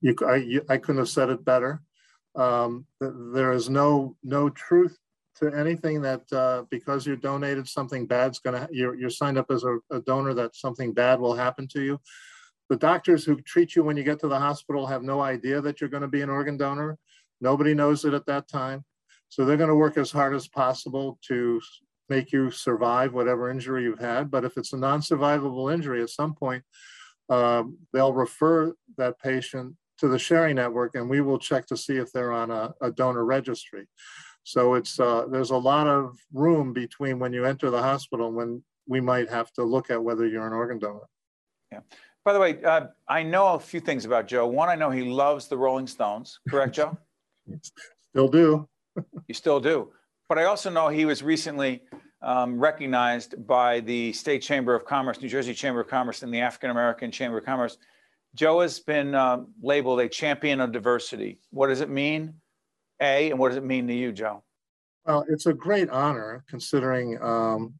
You, 0.00 0.16
I, 0.26 0.36
you, 0.36 0.62
I 0.68 0.78
couldn't 0.78 1.02
have 1.02 1.08
said 1.08 1.30
it 1.30 1.44
better. 1.44 1.82
Um, 2.34 2.86
there 3.00 3.52
is 3.52 3.70
no 3.70 4.16
no 4.22 4.50
truth 4.50 4.98
to 5.38 5.54
anything 5.54 6.00
that 6.02 6.22
uh, 6.32 6.64
because 6.70 7.06
you 7.06 7.16
donated 7.16 7.68
something 7.68 8.06
bad's 8.06 8.38
gonna 8.38 8.68
you're, 8.70 8.94
you're 8.94 9.10
signed 9.10 9.38
up 9.38 9.50
as 9.50 9.64
a, 9.64 9.78
a, 9.90 10.00
donor 10.00 10.34
that 10.34 10.56
something 10.56 10.92
bad 10.92 11.20
will 11.20 11.34
happen 11.34 11.68
to 11.68 11.82
you. 11.82 12.00
The 12.68 12.76
doctors 12.76 13.24
who 13.24 13.40
treat 13.42 13.76
you 13.76 13.84
when 13.84 13.96
you 13.96 14.02
get 14.02 14.18
to 14.20 14.28
the 14.28 14.38
hospital 14.38 14.86
have 14.86 15.02
no 15.02 15.20
idea 15.20 15.60
that 15.60 15.80
you're 15.80 15.90
going 15.90 16.02
to 16.02 16.08
be 16.08 16.22
an 16.22 16.30
organ 16.30 16.56
donor. 16.56 16.98
Nobody 17.40 17.74
knows 17.74 18.04
it 18.04 18.14
at 18.14 18.26
that 18.26 18.48
time. 18.48 18.84
So 19.28 19.44
they're 19.44 19.56
going 19.56 19.68
to 19.68 19.74
work 19.74 19.98
as 19.98 20.10
hard 20.10 20.34
as 20.34 20.48
possible 20.48 21.18
to 21.28 21.60
make 22.08 22.32
you 22.32 22.50
survive 22.50 23.12
whatever 23.12 23.50
injury 23.50 23.84
you've 23.84 23.98
had. 24.00 24.30
But 24.30 24.44
if 24.44 24.56
it's 24.56 24.72
a 24.72 24.76
non-survivable 24.76 25.72
injury 25.72 26.02
at 26.02 26.10
some 26.10 26.34
point 26.34 26.64
um, 27.28 27.78
they'll 27.92 28.12
refer 28.12 28.74
that 28.98 29.18
patient 29.20 29.74
to 29.98 30.08
the 30.08 30.18
sharing 30.18 30.56
network 30.56 30.94
and 30.94 31.08
we 31.08 31.20
will 31.20 31.38
check 31.38 31.66
to 31.66 31.76
see 31.76 31.96
if 31.96 32.12
they're 32.12 32.32
on 32.32 32.50
a, 32.50 32.74
a 32.80 32.90
donor 32.90 33.24
registry 33.24 33.86
so 34.46 34.74
it's 34.74 35.00
uh, 35.00 35.26
there's 35.28 35.50
a 35.50 35.56
lot 35.56 35.88
of 35.88 36.24
room 36.32 36.72
between 36.72 37.18
when 37.18 37.32
you 37.32 37.44
enter 37.44 37.68
the 37.68 37.82
hospital 37.82 38.28
and 38.28 38.36
when 38.36 38.62
we 38.86 39.00
might 39.00 39.28
have 39.28 39.52
to 39.54 39.64
look 39.64 39.90
at 39.90 40.00
whether 40.00 40.24
you're 40.24 40.46
an 40.46 40.52
organ 40.52 40.78
donor. 40.78 41.00
Yeah. 41.72 41.80
By 42.24 42.32
the 42.32 42.38
way, 42.38 42.62
uh, 42.62 42.86
I 43.08 43.24
know 43.24 43.54
a 43.54 43.58
few 43.58 43.80
things 43.80 44.04
about 44.04 44.28
Joe. 44.28 44.46
One, 44.46 44.68
I 44.68 44.76
know 44.76 44.88
he 44.88 45.02
loves 45.02 45.48
the 45.48 45.58
Rolling 45.58 45.88
Stones. 45.88 46.38
Correct, 46.48 46.76
Joe? 46.76 46.96
still 48.12 48.28
do. 48.28 48.68
you 49.26 49.34
still 49.34 49.58
do. 49.58 49.90
But 50.28 50.38
I 50.38 50.44
also 50.44 50.70
know 50.70 50.90
he 50.90 51.06
was 51.06 51.24
recently 51.24 51.82
um, 52.22 52.56
recognized 52.56 53.44
by 53.48 53.80
the 53.80 54.12
State 54.12 54.42
Chamber 54.42 54.76
of 54.76 54.84
Commerce, 54.84 55.20
New 55.20 55.28
Jersey 55.28 55.54
Chamber 55.54 55.80
of 55.80 55.88
Commerce, 55.88 56.22
and 56.22 56.32
the 56.32 56.40
African 56.40 56.70
American 56.70 57.10
Chamber 57.10 57.38
of 57.38 57.44
Commerce. 57.44 57.78
Joe 58.36 58.60
has 58.60 58.78
been 58.78 59.16
uh, 59.16 59.38
labeled 59.60 59.98
a 59.98 60.08
champion 60.08 60.60
of 60.60 60.70
diversity. 60.70 61.40
What 61.50 61.66
does 61.66 61.80
it 61.80 61.90
mean? 61.90 62.34
A, 63.00 63.30
and 63.30 63.38
what 63.38 63.48
does 63.48 63.58
it 63.58 63.64
mean 63.64 63.86
to 63.88 63.94
you, 63.94 64.12
Joe? 64.12 64.42
Well, 65.06 65.24
it's 65.28 65.46
a 65.46 65.52
great 65.52 65.88
honor 65.90 66.44
considering, 66.48 67.22
um, 67.22 67.74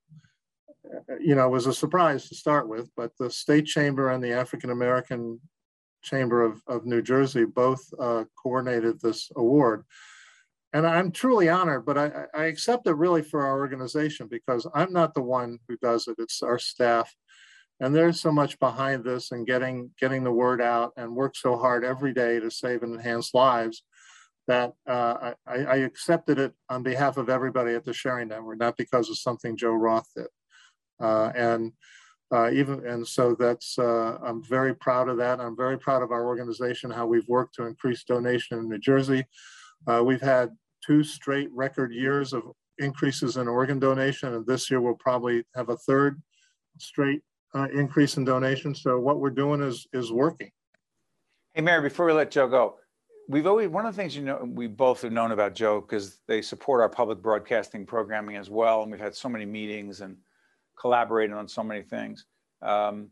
you 1.20 1.34
know, 1.34 1.46
it 1.46 1.50
was 1.50 1.66
a 1.66 1.74
surprise 1.74 2.28
to 2.28 2.36
start 2.36 2.68
with, 2.68 2.88
but 2.96 3.10
the 3.18 3.28
State 3.30 3.66
Chamber 3.66 4.10
and 4.10 4.22
the 4.22 4.32
African 4.32 4.70
American 4.70 5.40
Chamber 6.02 6.44
of, 6.44 6.62
of 6.68 6.86
New 6.86 7.02
Jersey 7.02 7.44
both 7.44 7.82
uh, 7.98 8.24
coordinated 8.40 9.00
this 9.00 9.28
award. 9.34 9.82
And 10.72 10.86
I'm 10.86 11.10
truly 11.10 11.48
honored, 11.48 11.84
but 11.84 11.98
I, 11.98 12.26
I 12.32 12.44
accept 12.44 12.86
it 12.86 12.94
really 12.94 13.22
for 13.22 13.44
our 13.44 13.58
organization 13.58 14.28
because 14.28 14.66
I'm 14.72 14.92
not 14.92 15.14
the 15.14 15.22
one 15.22 15.58
who 15.68 15.76
does 15.78 16.06
it, 16.06 16.16
it's 16.18 16.42
our 16.42 16.60
staff. 16.60 17.12
And 17.80 17.94
there's 17.94 18.20
so 18.20 18.30
much 18.30 18.58
behind 18.60 19.02
this 19.02 19.32
and 19.32 19.46
getting, 19.46 19.90
getting 19.98 20.22
the 20.22 20.32
word 20.32 20.62
out 20.62 20.92
and 20.96 21.16
work 21.16 21.34
so 21.34 21.56
hard 21.56 21.84
every 21.84 22.12
day 22.14 22.38
to 22.38 22.50
save 22.50 22.84
and 22.84 22.94
enhance 22.94 23.34
lives 23.34 23.82
that 24.46 24.74
uh, 24.86 25.32
I, 25.46 25.56
I, 25.56 25.76
accepted 25.78 26.38
it 26.38 26.52
on 26.68 26.82
behalf 26.82 27.16
of 27.16 27.28
everybody 27.28 27.74
at 27.74 27.84
the 27.84 27.92
Sharing 27.92 28.28
Network, 28.28 28.60
not 28.60 28.76
because 28.76 29.10
of 29.10 29.18
something 29.18 29.56
Joe 29.56 29.72
Roth 29.72 30.08
did. 30.14 30.28
Uh, 31.00 31.32
and 31.34 31.72
uh, 32.32 32.50
even 32.50 32.84
and 32.86 33.06
so 33.06 33.36
that's 33.38 33.78
uh, 33.78 34.18
I'm 34.24 34.42
very 34.42 34.74
proud 34.74 35.08
of 35.08 35.16
that. 35.18 35.40
I'm 35.40 35.56
very 35.56 35.78
proud 35.78 36.02
of 36.02 36.10
our 36.10 36.26
organization, 36.26 36.90
how 36.90 37.06
we've 37.06 37.28
worked 37.28 37.54
to 37.56 37.66
increase 37.66 38.04
donation 38.04 38.58
in 38.58 38.68
New 38.68 38.78
Jersey. 38.78 39.24
Uh, 39.86 40.02
we've 40.04 40.20
had 40.20 40.50
two 40.84 41.04
straight 41.04 41.48
record 41.52 41.92
years 41.92 42.32
of 42.32 42.42
increases 42.78 43.36
in 43.36 43.46
organ 43.46 43.78
donation, 43.78 44.34
and 44.34 44.46
this 44.46 44.70
year 44.70 44.80
we'll 44.80 44.94
probably 44.94 45.44
have 45.54 45.68
a 45.68 45.76
third 45.76 46.20
straight 46.78 47.20
uh, 47.54 47.68
increase 47.72 48.16
in 48.16 48.24
donation. 48.24 48.74
So 48.74 48.98
what 48.98 49.20
we're 49.20 49.30
doing 49.30 49.60
is 49.60 49.86
is 49.92 50.10
working. 50.10 50.50
Hey, 51.54 51.62
Mary, 51.62 51.88
before 51.88 52.06
we 52.06 52.12
let 52.12 52.30
Joe 52.30 52.48
go, 52.48 52.76
we've 53.28 53.46
always 53.46 53.68
one 53.68 53.86
of 53.86 53.94
the 53.94 54.00
things 54.00 54.16
you 54.16 54.22
know 54.22 54.42
we 54.44 54.66
both 54.66 55.02
have 55.02 55.12
known 55.12 55.32
about 55.32 55.54
Joe 55.54 55.80
because 55.80 56.18
they 56.26 56.42
support 56.42 56.80
our 56.80 56.88
public 56.88 57.22
broadcasting 57.22 57.86
programming 57.86 58.36
as 58.36 58.50
well, 58.50 58.82
and 58.82 58.90
we've 58.90 59.00
had 59.00 59.14
so 59.14 59.28
many 59.28 59.44
meetings 59.44 60.00
and 60.00 60.16
collaborated 60.78 61.36
on 61.36 61.48
so 61.48 61.62
many 61.62 61.82
things. 61.82 62.26
Um, 62.62 63.10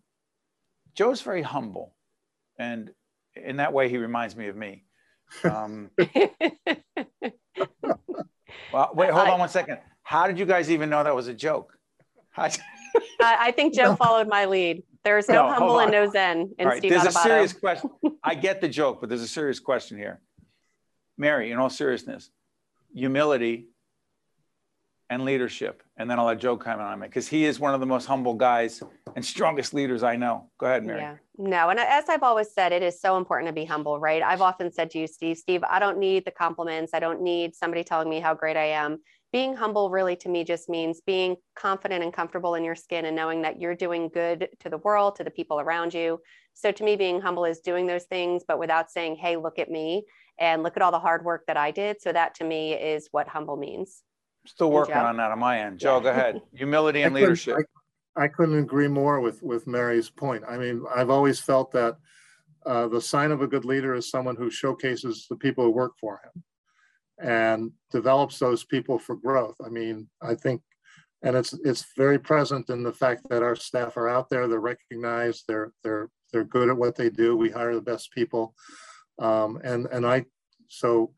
Joe 0.95 1.11
is 1.11 1.21
very 1.21 1.43
humble, 1.43 1.95
and 2.59 2.91
in 3.35 3.57
that 3.57 3.73
way, 3.73 3.89
he 3.89 3.99
reminds 3.99 4.37
me 4.37 4.49
of 4.49 4.57
me. 4.57 4.85
Um, 5.43 5.91
well, 8.73 8.91
wait, 8.95 9.11
hold 9.11 9.29
on 9.29 9.39
one 9.41 9.49
second. 9.49 9.79
How 10.03 10.27
did 10.27 10.39
you 10.39 10.45
guys 10.45 10.71
even 10.71 10.91
know 10.91 11.03
that 11.03 11.15
was 11.15 11.29
a 11.29 11.35
joke? 11.35 11.77
I 13.21 13.53
think 13.53 13.75
Joe 13.75 13.97
followed 13.97 14.29
my 14.29 14.45
lead. 14.45 14.83
There's 15.05 15.29
no, 15.29 15.47
no 15.47 15.53
humble 15.53 15.81
and 15.81 15.93
no 15.93 16.11
zen 16.11 16.55
in 16.59 16.67
right, 16.67 16.79
Steve 16.79 16.91
There's 16.91 17.03
Adubato. 17.03 17.21
a 17.21 17.23
serious 17.23 17.53
question. 17.53 17.91
I 18.23 18.35
get 18.35 18.61
the 18.61 18.69
joke, 18.69 19.01
but 19.01 19.09
there's 19.09 19.23
a 19.23 19.29
serious 19.29 19.61
question 19.61 19.99
here. 19.99 20.21
Mary, 21.19 21.53
in 21.53 21.59
all 21.59 21.71
seriousness, 21.71 22.31
humility 22.95 23.69
and 25.11 25.25
leadership. 25.25 25.83
And 25.97 26.11
then 26.11 26.19
I'll 26.19 26.25
let 26.25 26.41
Joe 26.41 26.57
comment 26.57 26.89
on 26.89 27.03
it 27.03 27.07
because 27.07 27.29
he 27.29 27.45
is 27.45 27.61
one 27.61 27.75
of 27.75 27.81
the 27.81 27.87
most 27.87 28.07
humble 28.07 28.35
guys 28.35 28.83
and 29.15 29.25
strongest 29.25 29.75
leaders 29.75 30.03
I 30.03 30.17
know. 30.17 30.51
Go 30.59 30.67
ahead, 30.67 30.85
Mary. 30.85 31.01
Yeah, 31.01 31.17
no. 31.37 31.69
And 31.69 31.79
as 31.79 32.09
I've 32.09 32.23
always 32.23 32.51
said, 32.53 32.73
it 32.73 32.83
is 32.83 33.01
so 33.01 33.17
important 33.17 33.49
to 33.49 33.53
be 33.53 33.65
humble, 33.65 34.01
right? 34.01 34.23
I've 34.23 34.41
often 34.41 34.73
said 34.73 34.91
to 34.91 34.99
you, 34.99 35.07
Steve, 35.07 35.37
Steve, 35.37 35.63
I 35.63 35.79
don't 35.79 35.99
need 35.99 36.25
the 36.25 36.31
compliments. 36.31 36.95
I 36.95 37.01
don't 37.01 37.21
need 37.21 37.55
somebody 37.55 37.85
telling 37.85 38.09
me 38.09 38.21
how 38.21 38.35
great 38.35 38.57
I 38.57 38.71
am. 38.71 39.01
Being 39.35 39.57
humble 39.57 39.91
really 39.91 40.15
to 40.19 40.29
me 40.29 40.45
just 40.45 40.69
means 40.69 41.01
being 41.01 41.35
confident 41.57 42.05
and 42.05 42.13
comfortable 42.13 42.55
in 42.55 42.63
your 42.63 42.77
skin 42.77 43.07
and 43.07 43.17
knowing 43.17 43.43
that 43.43 43.61
you're 43.61 43.75
doing 43.75 44.09
good 44.09 44.49
to 44.61 44.71
the 44.71 44.79
world, 44.79 45.17
to 45.17 45.25
the 45.25 45.31
people 45.33 45.59
around 45.59 45.93
you. 45.93 46.21
So 46.53 46.71
to 46.71 46.85
me, 46.85 46.95
being 46.95 47.21
humble 47.21 47.45
is 47.45 47.59
doing 47.59 47.89
those 47.89 48.05
things, 48.05 48.45
but 48.47 48.61
without 48.61 48.93
saying, 48.93 49.17
hey, 49.17 49.37
look 49.37 49.59
at 49.59 49.69
me 49.69 50.05
and 50.39 50.63
look 50.63 50.77
at 50.77 50.85
all 50.85 50.93
the 50.93 51.01
hard 51.01 51.25
work 51.25 51.47
that 51.49 51.57
I 51.57 51.73
did. 51.73 52.01
So 52.01 52.13
that 52.13 52.37
to 52.37 52.45
me 52.45 52.75
is 52.75 53.09
what 53.11 53.27
humble 53.27 53.57
means. 53.57 54.05
Still 54.47 54.71
working 54.71 54.95
on 54.95 55.17
that 55.17 55.33
on 55.33 55.41
my 55.41 55.63
end. 55.63 55.81
Joe, 55.81 55.97
yeah. 55.97 56.03
go 56.05 56.11
ahead. 56.11 56.41
Humility 56.55 57.03
and 57.03 57.13
leadership. 57.13 57.57
I, 58.17 58.27
I, 58.27 58.29
couldn't 58.29 58.61
agree 58.61 58.87
more 58.87 59.19
with, 59.19 59.43
with 59.43 59.67
Mary's 59.67 60.11
point. 60.11 60.45
I 60.49 60.59
mean, 60.59 60.85
I've 60.95 61.11
always 61.11 61.41
felt 61.41 61.73
that 61.73 61.97
uh, 62.65 62.87
the 62.87 63.01
sign 63.01 63.33
of 63.33 63.43
a 63.43 63.49
good 63.49 63.65
leader 63.65 63.97
is 63.97 64.09
someone 64.09 64.37
who 64.37 64.49
showcases 64.49 65.27
the 65.29 65.35
people 65.35 65.65
who 65.65 65.73
work 65.73 65.95
for 65.99 66.21
him 66.23 66.45
and 67.21 67.73
develops 67.91 68.39
those 68.39 68.65
people 68.65 68.99
for 68.99 69.17
growth. 69.17 69.57
I 69.65 69.69
mean, 69.69 70.09
I 70.23 70.35
think, 70.35 70.63
and 71.23 71.37
it's 71.37 71.55
it's 71.65 71.87
very 71.97 72.19
present 72.19 72.71
in 72.71 72.83
the 72.83 72.93
fact 72.93 73.29
that 73.31 73.43
our 73.43 73.57
staff 73.57 73.97
are 73.97 74.09
out 74.09 74.29
there. 74.29 74.47
They're 74.49 74.61
recognized. 74.61 75.45
They're 75.49 75.73
they're 75.83 76.11
they're 76.33 76.45
good 76.45 76.69
at 76.69 76.77
what 76.77 76.97
they 76.97 77.11
do. 77.11 77.37
We 77.37 77.51
hire 77.51 77.75
the 77.75 77.81
best 77.81 78.13
people, 78.13 78.55
um, 79.19 79.61
and 79.65 79.87
and 79.87 80.07
I 80.07 80.25
so 80.69 81.13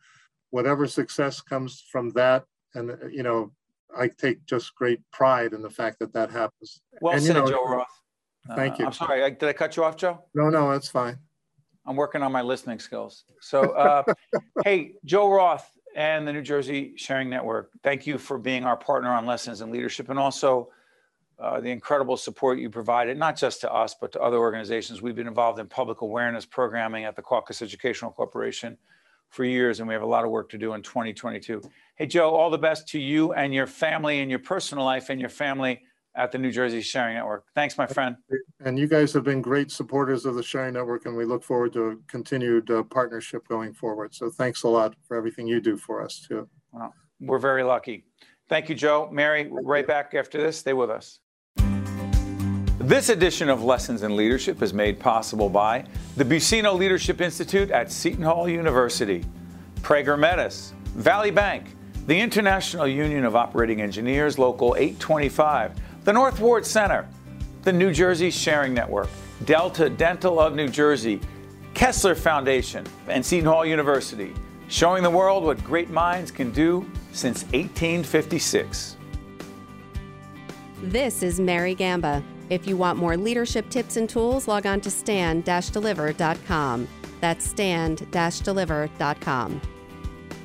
whatever 0.50 0.86
success 0.86 1.40
comes 1.40 1.84
from 1.90 2.10
that 2.10 2.44
and 2.76 2.96
you 3.12 3.22
know, 3.22 3.52
I 3.96 4.08
take 4.08 4.44
just 4.46 4.74
great 4.74 5.00
pride 5.10 5.52
in 5.52 5.62
the 5.62 5.70
fact 5.70 5.98
that 6.00 6.12
that 6.12 6.30
happens. 6.30 6.82
Well 7.00 7.14
and, 7.14 7.22
said, 7.22 7.34
know, 7.34 7.46
Joe 7.46 7.64
Roth. 7.64 7.86
Thank 8.54 8.74
uh, 8.74 8.76
you. 8.78 8.86
I'm 8.86 8.92
sorry, 8.92 9.28
did 9.30 9.42
I 9.42 9.52
cut 9.52 9.76
you 9.76 9.84
off, 9.84 9.96
Joe? 9.96 10.22
No, 10.34 10.48
no, 10.50 10.70
that's 10.70 10.88
fine. 10.88 11.18
I'm 11.84 11.96
working 11.96 12.22
on 12.22 12.32
my 12.32 12.42
listening 12.42 12.78
skills. 12.78 13.24
So, 13.40 13.70
uh, 13.70 14.02
hey, 14.64 14.92
Joe 15.04 15.30
Roth 15.30 15.68
and 15.96 16.28
the 16.28 16.32
New 16.32 16.42
Jersey 16.42 16.92
Sharing 16.96 17.30
Network, 17.30 17.70
thank 17.82 18.06
you 18.06 18.18
for 18.18 18.36
being 18.36 18.64
our 18.64 18.76
partner 18.76 19.10
on 19.10 19.24
Lessons 19.24 19.62
in 19.62 19.70
Leadership 19.70 20.10
and 20.10 20.18
also 20.18 20.68
uh, 21.38 21.58
the 21.58 21.70
incredible 21.70 22.18
support 22.18 22.58
you 22.58 22.68
provided, 22.68 23.16
not 23.16 23.34
just 23.34 23.62
to 23.62 23.72
us, 23.72 23.96
but 23.98 24.12
to 24.12 24.20
other 24.20 24.36
organizations. 24.36 25.00
We've 25.00 25.16
been 25.16 25.26
involved 25.26 25.58
in 25.58 25.66
public 25.66 26.02
awareness 26.02 26.44
programming 26.44 27.04
at 27.04 27.16
the 27.16 27.22
Caucus 27.22 27.62
Educational 27.62 28.10
Corporation 28.10 28.76
for 29.30 29.44
years, 29.44 29.80
and 29.80 29.88
we 29.88 29.94
have 29.94 30.02
a 30.02 30.06
lot 30.06 30.24
of 30.24 30.30
work 30.30 30.50
to 30.50 30.58
do 30.58 30.74
in 30.74 30.82
2022. 30.82 31.62
Hey, 31.94 32.06
Joe, 32.06 32.34
all 32.34 32.50
the 32.50 32.58
best 32.58 32.86
to 32.88 32.98
you 32.98 33.32
and 33.32 33.54
your 33.54 33.66
family 33.66 34.20
and 34.20 34.30
your 34.30 34.38
personal 34.38 34.84
life 34.84 35.08
and 35.08 35.18
your 35.18 35.30
family 35.30 35.80
at 36.16 36.32
the 36.32 36.38
New 36.38 36.50
Jersey 36.50 36.80
Sharing 36.80 37.14
Network. 37.14 37.44
Thanks, 37.54 37.76
my 37.76 37.86
friend. 37.86 38.16
And 38.64 38.78
you 38.78 38.86
guys 38.86 39.12
have 39.12 39.24
been 39.24 39.42
great 39.42 39.70
supporters 39.70 40.24
of 40.24 40.34
the 40.34 40.42
Sharing 40.42 40.74
Network, 40.74 41.06
and 41.06 41.16
we 41.16 41.24
look 41.24 41.44
forward 41.44 41.72
to 41.74 41.88
a 41.88 41.96
continued 42.08 42.70
uh, 42.70 42.82
partnership 42.84 43.46
going 43.48 43.74
forward. 43.74 44.14
So 44.14 44.30
thanks 44.30 44.62
a 44.62 44.68
lot 44.68 44.94
for 45.06 45.16
everything 45.16 45.46
you 45.46 45.60
do 45.60 45.76
for 45.76 46.02
us, 46.02 46.24
too. 46.26 46.48
Well, 46.72 46.94
we're 47.20 47.38
very 47.38 47.62
lucky. 47.62 48.06
Thank 48.48 48.68
you, 48.68 48.74
Joe. 48.74 49.08
Mary, 49.12 49.48
right 49.50 49.86
back 49.86 50.14
after 50.14 50.40
this. 50.40 50.58
Stay 50.58 50.72
with 50.72 50.90
us. 50.90 51.20
This 52.78 53.08
edition 53.08 53.48
of 53.48 53.64
Lessons 53.64 54.02
in 54.04 54.14
Leadership 54.14 54.62
is 54.62 54.72
made 54.72 55.00
possible 55.00 55.48
by 55.48 55.84
the 56.16 56.24
Buccino 56.24 56.76
Leadership 56.76 57.20
Institute 57.20 57.70
at 57.70 57.90
Seton 57.90 58.22
Hall 58.22 58.48
University, 58.48 59.24
Prager 59.80 60.18
Metis, 60.18 60.72
Valley 60.94 61.32
Bank, 61.32 61.74
the 62.06 62.20
International 62.20 62.86
Union 62.86 63.24
of 63.24 63.34
Operating 63.34 63.80
Engineers, 63.80 64.38
Local 64.38 64.76
825, 64.76 65.72
the 66.06 66.12
North 66.12 66.38
Ward 66.38 66.64
Center, 66.64 67.08
the 67.62 67.72
New 67.72 67.92
Jersey 67.92 68.30
Sharing 68.30 68.72
Network, 68.72 69.08
Delta 69.44 69.90
Dental 69.90 70.38
of 70.38 70.54
New 70.54 70.68
Jersey, 70.68 71.20
Kessler 71.74 72.14
Foundation, 72.14 72.86
and 73.08 73.26
Seton 73.26 73.48
Hall 73.48 73.66
University, 73.66 74.32
showing 74.68 75.02
the 75.02 75.10
world 75.10 75.42
what 75.42 75.64
great 75.64 75.90
minds 75.90 76.30
can 76.30 76.52
do 76.52 76.88
since 77.10 77.42
1856. 77.46 78.96
This 80.80 81.24
is 81.24 81.40
Mary 81.40 81.74
Gamba. 81.74 82.22
If 82.50 82.68
you 82.68 82.76
want 82.76 83.00
more 83.00 83.16
leadership 83.16 83.68
tips 83.68 83.96
and 83.96 84.08
tools, 84.08 84.46
log 84.46 84.64
on 84.64 84.80
to 84.82 84.90
stand-deliver.com. 84.92 86.88
That's 87.20 87.44
stand-deliver.com. 87.44 89.60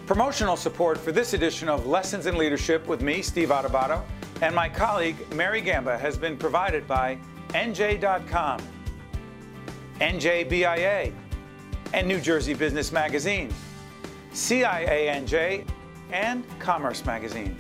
Promotional 0.08 0.58
support 0.58 0.98
for 0.98 1.12
this 1.12 1.34
edition 1.34 1.70
of 1.70 1.86
Lessons 1.86 2.26
in 2.26 2.36
Leadership 2.36 2.88
with 2.88 3.04
me, 3.04 3.22
Steve 3.22 3.50
Adubato, 3.50 4.02
and 4.42 4.56
my 4.56 4.68
colleague, 4.68 5.16
Mary 5.34 5.62
Gamba, 5.62 5.98
has 5.98 6.18
been 6.18 6.36
provided 6.36 6.88
by 6.88 7.18
NJ.com, 7.50 8.60
NJBIA, 10.00 11.14
and 11.94 12.08
New 12.08 12.20
Jersey 12.20 12.54
Business 12.54 12.92
Magazine, 12.92 13.54
CIANJ, 14.34 15.68
and 16.12 16.44
Commerce 16.60 17.06
Magazine. 17.06 17.56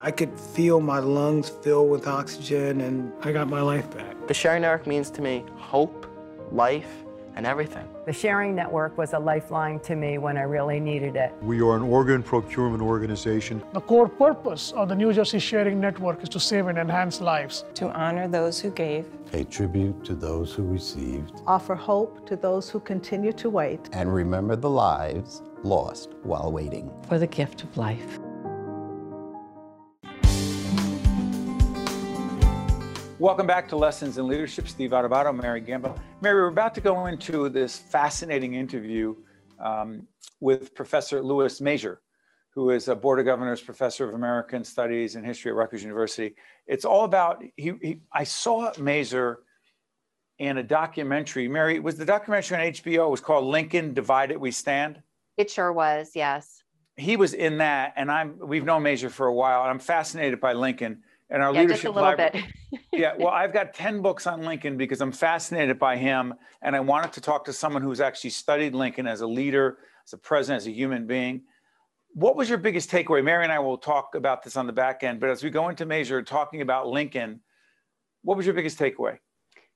I 0.00 0.10
could 0.10 0.38
feel 0.38 0.80
my 0.80 0.98
lungs 0.98 1.48
fill 1.48 1.88
with 1.88 2.06
oxygen 2.06 2.80
and 2.82 3.12
I 3.22 3.32
got 3.32 3.48
my 3.48 3.60
life 3.60 3.90
back. 3.90 4.28
The 4.28 4.34
Sharing 4.34 4.62
Network 4.62 4.86
means 4.86 5.10
to 5.12 5.22
me 5.22 5.44
hope, 5.56 6.06
life, 6.52 7.04
and 7.34 7.46
everything. 7.46 7.88
The 8.08 8.14
Sharing 8.14 8.54
Network 8.54 8.96
was 8.96 9.12
a 9.12 9.18
lifeline 9.18 9.80
to 9.80 9.94
me 9.94 10.16
when 10.16 10.38
I 10.38 10.44
really 10.44 10.80
needed 10.80 11.14
it. 11.14 11.34
We 11.42 11.60
are 11.60 11.76
an 11.76 11.82
organ 11.82 12.22
procurement 12.22 12.82
organization. 12.82 13.62
The 13.74 13.82
core 13.82 14.08
purpose 14.08 14.72
of 14.72 14.88
the 14.88 14.94
New 14.94 15.12
Jersey 15.12 15.38
Sharing 15.38 15.78
Network 15.78 16.22
is 16.22 16.30
to 16.30 16.40
save 16.40 16.68
and 16.68 16.78
enhance 16.78 17.20
lives. 17.20 17.66
To 17.74 17.92
honor 17.92 18.26
those 18.26 18.58
who 18.58 18.70
gave. 18.70 19.04
Pay 19.30 19.44
tribute 19.44 20.06
to 20.06 20.14
those 20.14 20.54
who 20.54 20.62
received. 20.62 21.42
Offer 21.46 21.74
hope 21.74 22.26
to 22.28 22.36
those 22.36 22.70
who 22.70 22.80
continue 22.80 23.34
to 23.34 23.50
wait. 23.50 23.90
And 23.92 24.10
remember 24.10 24.56
the 24.56 24.70
lives 24.70 25.42
lost 25.62 26.14
while 26.22 26.50
waiting. 26.50 26.90
For 27.08 27.18
the 27.18 27.26
gift 27.26 27.62
of 27.62 27.76
life. 27.76 28.18
Welcome 33.20 33.48
back 33.48 33.66
to 33.70 33.76
Lessons 33.76 34.16
in 34.16 34.28
Leadership. 34.28 34.68
Steve 34.68 34.90
Adubato, 34.90 35.34
Mary 35.34 35.60
Gamba. 35.60 35.92
Mary, 36.20 36.40
we're 36.40 36.46
about 36.46 36.72
to 36.76 36.80
go 36.80 37.06
into 37.06 37.48
this 37.48 37.76
fascinating 37.76 38.54
interview 38.54 39.16
um, 39.58 40.06
with 40.38 40.72
Professor 40.72 41.20
Louis 41.20 41.60
Masur, 41.60 41.96
who 42.54 42.70
is 42.70 42.86
a 42.86 42.94
Board 42.94 43.18
of 43.18 43.24
Governors 43.24 43.60
Professor 43.60 44.08
of 44.08 44.14
American 44.14 44.62
Studies 44.62 45.16
and 45.16 45.26
History 45.26 45.50
at 45.50 45.56
Rutgers 45.56 45.82
University. 45.82 46.36
It's 46.68 46.84
all 46.84 47.02
about, 47.02 47.42
he, 47.56 47.72
he, 47.82 48.00
I 48.12 48.22
saw 48.22 48.70
Masur 48.74 49.38
in 50.38 50.58
a 50.58 50.62
documentary. 50.62 51.48
Mary, 51.48 51.80
was 51.80 51.96
the 51.96 52.04
documentary 52.04 52.56
on 52.58 52.72
HBO? 52.72 53.08
It 53.08 53.10
was 53.10 53.20
called 53.20 53.46
Lincoln 53.46 53.94
Divided 53.94 54.36
We 54.36 54.52
Stand? 54.52 55.02
It 55.36 55.50
sure 55.50 55.72
was, 55.72 56.12
yes. 56.14 56.62
He 56.96 57.16
was 57.16 57.34
in 57.34 57.58
that, 57.58 57.94
and 57.96 58.12
I'm 58.12 58.38
we've 58.38 58.64
known 58.64 58.84
Masur 58.84 59.10
for 59.10 59.26
a 59.26 59.34
while, 59.34 59.62
and 59.62 59.70
I'm 59.70 59.80
fascinated 59.80 60.40
by 60.40 60.52
Lincoln 60.52 61.02
and 61.30 61.42
our 61.42 61.52
yeah, 61.52 61.60
leadership 61.60 61.82
just 61.82 61.84
a 61.86 61.90
little 61.90 62.10
library. 62.10 62.46
bit. 62.70 62.80
yeah, 62.92 63.14
well, 63.18 63.28
I've 63.32 63.52
got 63.52 63.74
10 63.74 64.00
books 64.00 64.26
on 64.26 64.42
Lincoln 64.42 64.76
because 64.76 65.00
I'm 65.00 65.12
fascinated 65.12 65.78
by 65.78 65.96
him. 65.96 66.34
And 66.62 66.74
I 66.74 66.80
wanted 66.80 67.12
to 67.14 67.20
talk 67.20 67.44
to 67.46 67.52
someone 67.52 67.82
who's 67.82 68.00
actually 68.00 68.30
studied 68.30 68.74
Lincoln 68.74 69.06
as 69.06 69.20
a 69.20 69.26
leader, 69.26 69.78
as 70.06 70.12
a 70.12 70.18
president, 70.18 70.62
as 70.62 70.66
a 70.66 70.72
human 70.72 71.06
being. 71.06 71.42
What 72.14 72.36
was 72.36 72.48
your 72.48 72.58
biggest 72.58 72.90
takeaway? 72.90 73.22
Mary 73.22 73.44
and 73.44 73.52
I 73.52 73.58
will 73.58 73.78
talk 73.78 74.14
about 74.14 74.42
this 74.42 74.56
on 74.56 74.66
the 74.66 74.72
back 74.72 75.02
end, 75.02 75.20
but 75.20 75.28
as 75.28 75.44
we 75.44 75.50
go 75.50 75.68
into 75.68 75.84
Masur 75.84 76.24
talking 76.24 76.62
about 76.62 76.88
Lincoln, 76.88 77.40
what 78.22 78.36
was 78.36 78.46
your 78.46 78.54
biggest 78.54 78.78
takeaway? 78.78 79.18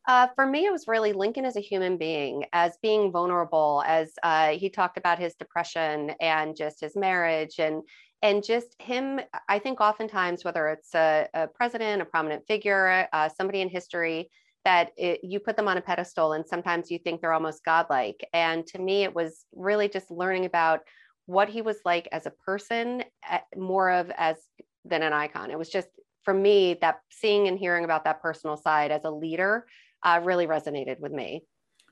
Uh, 0.09 0.27
for 0.35 0.47
me, 0.47 0.67
it 0.67 0.73
was 0.73 0.89
really 0.89 1.13
Lincoln 1.13 1.45
as 1.45 1.57
a 1.57 1.61
human 1.61 1.97
being, 1.97 2.45
as 2.53 2.77
being 2.83 3.13
vulnerable, 3.13 3.85
as 3.87 4.15
uh, 4.25 4.49
he 4.49 4.69
talked 4.69 4.99
about 4.99 5.19
his 5.19 5.35
depression 5.35 6.13
and 6.21 6.57
just 6.57 6.81
his 6.81 6.97
marriage 6.97 7.61
and 7.61 7.83
and 8.23 8.45
just 8.45 8.81
him 8.81 9.21
i 9.49 9.59
think 9.59 9.81
oftentimes 9.81 10.45
whether 10.45 10.69
it's 10.69 10.95
a, 10.95 11.29
a 11.35 11.47
president 11.49 12.01
a 12.01 12.05
prominent 12.05 12.47
figure 12.47 13.09
uh, 13.13 13.29
somebody 13.29 13.61
in 13.61 13.69
history 13.69 14.31
that 14.65 14.91
it, 14.97 15.21
you 15.23 15.41
put 15.41 15.57
them 15.57 15.69
on 15.69 15.77
a 15.77 15.81
pedestal 15.81 16.33
and 16.33 16.47
sometimes 16.47 16.91
you 16.91 16.99
think 16.99 17.21
they're 17.21 17.33
almost 17.33 17.65
godlike. 17.65 18.27
And 18.33 18.67
to 18.69 18.79
me 18.79 19.05
it 19.05 19.15
was 19.15 19.45
really 19.55 19.89
just 19.89 20.11
learning 20.11 20.45
about 20.45 20.81
what 21.27 21.49
he 21.49 21.63
was 21.63 21.79
like 21.85 22.09
as 22.13 22.27
a 22.27 22.31
person 22.31 23.05
more 23.57 23.91
of 23.91 24.11
as 24.17 24.37
than 24.85 25.03
an 25.03 25.13
icon. 25.13 25.51
It 25.51 25.59
was 25.59 25.69
just 25.69 25.89
for 26.25 26.35
me 26.35 26.79
that 26.81 27.01
seeing 27.11 27.49
and 27.49 27.59
hearing 27.59 27.85
about 27.85 28.05
that 28.05 28.23
personal 28.23 28.57
side 28.57 28.91
as 28.91 29.05
a 29.05 29.11
leader 29.11 29.67
uh, 30.05 30.21
really 30.23 30.47
resonated 30.47 30.99
with 31.01 31.13
me. 31.13 31.45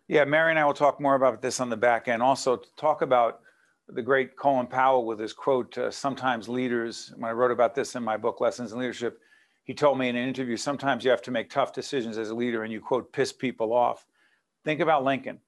Yeah 0.08 0.24
mary 0.24 0.50
and 0.50 0.58
i 0.58 0.64
will 0.64 0.74
talk 0.74 1.00
more 1.00 1.14
about 1.14 1.42
this 1.42 1.60
on 1.60 1.70
the 1.70 1.76
back 1.76 2.08
end. 2.08 2.22
Also 2.22 2.60
talk 2.76 3.02
about 3.02 3.40
the 3.94 4.02
great 4.02 4.36
Colin 4.36 4.66
Powell 4.66 5.04
with 5.04 5.18
his 5.18 5.32
quote, 5.32 5.76
uh, 5.78 5.90
sometimes 5.90 6.48
leaders, 6.48 7.12
when 7.16 7.28
I 7.28 7.32
wrote 7.32 7.50
about 7.50 7.74
this 7.74 7.94
in 7.94 8.02
my 8.02 8.16
book, 8.16 8.40
Lessons 8.40 8.72
in 8.72 8.78
Leadership, 8.78 9.20
he 9.64 9.74
told 9.74 9.98
me 9.98 10.08
in 10.08 10.16
an 10.16 10.28
interview 10.28 10.56
sometimes 10.56 11.04
you 11.04 11.10
have 11.10 11.22
to 11.22 11.30
make 11.30 11.50
tough 11.50 11.72
decisions 11.72 12.18
as 12.18 12.30
a 12.30 12.34
leader 12.34 12.64
and 12.64 12.72
you 12.72 12.80
quote 12.80 13.12
piss 13.12 13.32
people 13.32 13.72
off. 13.72 14.06
Think 14.64 14.80
about 14.80 15.04
lincoln. 15.04 15.38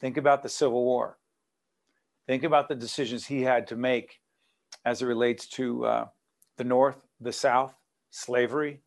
Think 0.00 0.16
about 0.16 0.42
the 0.42 0.48
civil 0.48 0.84
war. 0.84 1.18
Think 2.26 2.44
about 2.44 2.68
the 2.68 2.74
decisions 2.74 3.26
he 3.26 3.42
had 3.42 3.66
to 3.68 3.76
make 3.76 4.20
as 4.84 5.02
it 5.02 5.06
relates 5.06 5.46
to 5.48 5.84
uh, 5.84 6.06
the 6.56 6.64
north 6.64 6.96
the 7.20 7.32
south 7.32 7.74
slavery. 8.10 8.80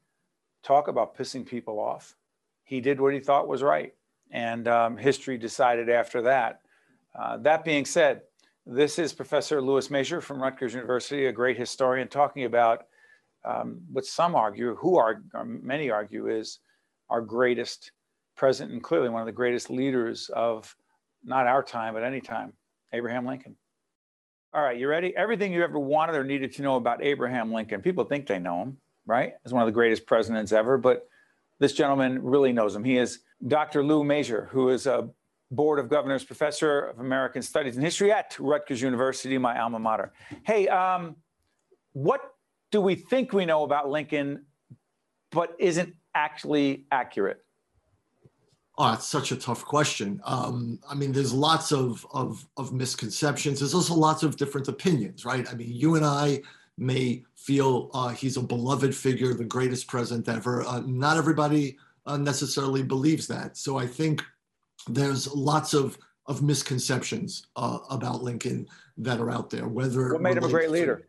Talk 0.63 0.87
about 0.87 1.15
pissing 1.15 1.45
people 1.45 1.79
off. 1.79 2.15
He 2.63 2.81
did 2.81 2.99
what 2.99 3.13
he 3.13 3.19
thought 3.19 3.47
was 3.47 3.63
right 3.63 3.93
and 4.31 4.67
um, 4.67 4.97
history 4.97 5.37
decided 5.37 5.89
after 5.89 6.21
that 6.23 6.61
uh, 7.15 7.37
that 7.37 7.63
being 7.63 7.85
said 7.85 8.21
this 8.65 8.99
is 8.99 9.13
professor 9.13 9.61
louis 9.61 9.87
Masur 9.87 10.21
from 10.21 10.41
rutgers 10.41 10.73
university 10.73 11.27
a 11.27 11.31
great 11.31 11.57
historian 11.57 12.07
talking 12.07 12.43
about 12.45 12.85
um, 13.47 13.79
what 13.91 14.05
some 14.05 14.35
argue, 14.35 14.75
who 14.75 14.97
are, 14.97 15.21
many 15.45 15.89
argue, 15.89 16.27
is 16.27 16.59
our 17.09 17.21
greatest 17.21 17.91
president 18.35 18.73
and 18.73 18.83
clearly 18.83 19.09
one 19.09 19.21
of 19.21 19.25
the 19.25 19.31
greatest 19.31 19.69
leaders 19.69 20.29
of 20.33 20.75
not 21.23 21.47
our 21.47 21.63
time, 21.63 21.93
but 21.93 22.03
any 22.03 22.19
time, 22.19 22.53
Abraham 22.93 23.25
Lincoln. 23.25 23.55
All 24.53 24.61
right, 24.61 24.77
you 24.77 24.87
ready? 24.87 25.15
Everything 25.15 25.53
you 25.53 25.63
ever 25.63 25.79
wanted 25.79 26.15
or 26.15 26.23
needed 26.23 26.53
to 26.53 26.61
know 26.61 26.75
about 26.75 27.03
Abraham 27.03 27.53
Lincoln. 27.53 27.81
People 27.81 28.03
think 28.03 28.27
they 28.27 28.39
know 28.39 28.61
him, 28.61 28.77
right? 29.05 29.33
As 29.45 29.53
one 29.53 29.61
of 29.61 29.67
the 29.67 29.73
greatest 29.73 30.05
presidents 30.05 30.51
ever, 30.51 30.77
but 30.77 31.07
this 31.59 31.73
gentleman 31.73 32.21
really 32.21 32.51
knows 32.51 32.75
him. 32.75 32.83
He 32.83 32.97
is 32.97 33.19
Dr. 33.47 33.83
Lou 33.83 34.03
Masur, 34.03 34.49
who 34.49 34.69
is 34.69 34.87
a 34.87 35.09
Board 35.51 35.79
of 35.79 35.89
Governors 35.89 36.23
Professor 36.23 36.87
of 36.87 36.99
American 36.99 37.41
Studies 37.41 37.75
and 37.75 37.83
History 37.83 38.11
at 38.11 38.37
Rutgers 38.39 38.81
University, 38.81 39.37
my 39.37 39.59
alma 39.59 39.79
mater. 39.79 40.11
Hey, 40.43 40.67
um, 40.67 41.15
what 41.93 42.33
do 42.71 42.81
we 42.81 42.95
think 42.95 43.33
we 43.33 43.45
know 43.45 43.63
about 43.63 43.89
Lincoln, 43.89 44.45
but 45.31 45.55
isn't 45.59 45.93
actually 46.13 46.85
accurate? 46.91 47.43
Oh, 48.77 48.93
it's 48.93 49.07
such 49.07 49.31
a 49.31 49.35
tough 49.35 49.65
question. 49.65 50.21
Um, 50.23 50.79
I 50.87 50.93
mean, 50.93 51.11
there's 51.11 51.33
lots 51.33 51.71
of, 51.71 52.05
of, 52.11 52.45
of 52.57 52.73
misconceptions. 52.73 53.59
There's 53.59 53.73
also 53.73 53.95
lots 53.95 54.21
of 54.21 54.37
different 54.37 54.67
opinions, 54.67 55.25
right? 55.25 55.49
I 55.49 55.55
mean, 55.55 55.71
you 55.71 55.95
and 55.95 56.05
I 56.05 56.41
may 56.77 57.23
feel 57.35 57.89
uh, 57.93 58.09
he's 58.09 58.37
a 58.37 58.41
beloved 58.41 58.93
figure, 58.93 59.33
the 59.33 59.45
greatest 59.45 59.87
president 59.87 60.29
ever. 60.29 60.63
Uh, 60.63 60.81
not 60.85 61.17
everybody 61.17 61.77
uh, 62.05 62.17
necessarily 62.17 62.83
believes 62.83 63.25
that. 63.27 63.57
So 63.57 63.77
I 63.77 63.87
think 63.87 64.23
there's 64.87 65.33
lots 65.33 65.73
of, 65.73 65.97
of 66.25 66.41
misconceptions 66.41 67.47
uh, 67.55 67.79
about 67.89 68.23
Lincoln 68.23 68.67
that 68.97 69.19
are 69.19 69.29
out 69.29 69.49
there. 69.49 69.67
Whether 69.67 70.13
what 70.13 70.21
made 70.21 70.37
him 70.37 70.43
a 70.43 70.49
great 70.49 70.71
leader? 70.71 71.07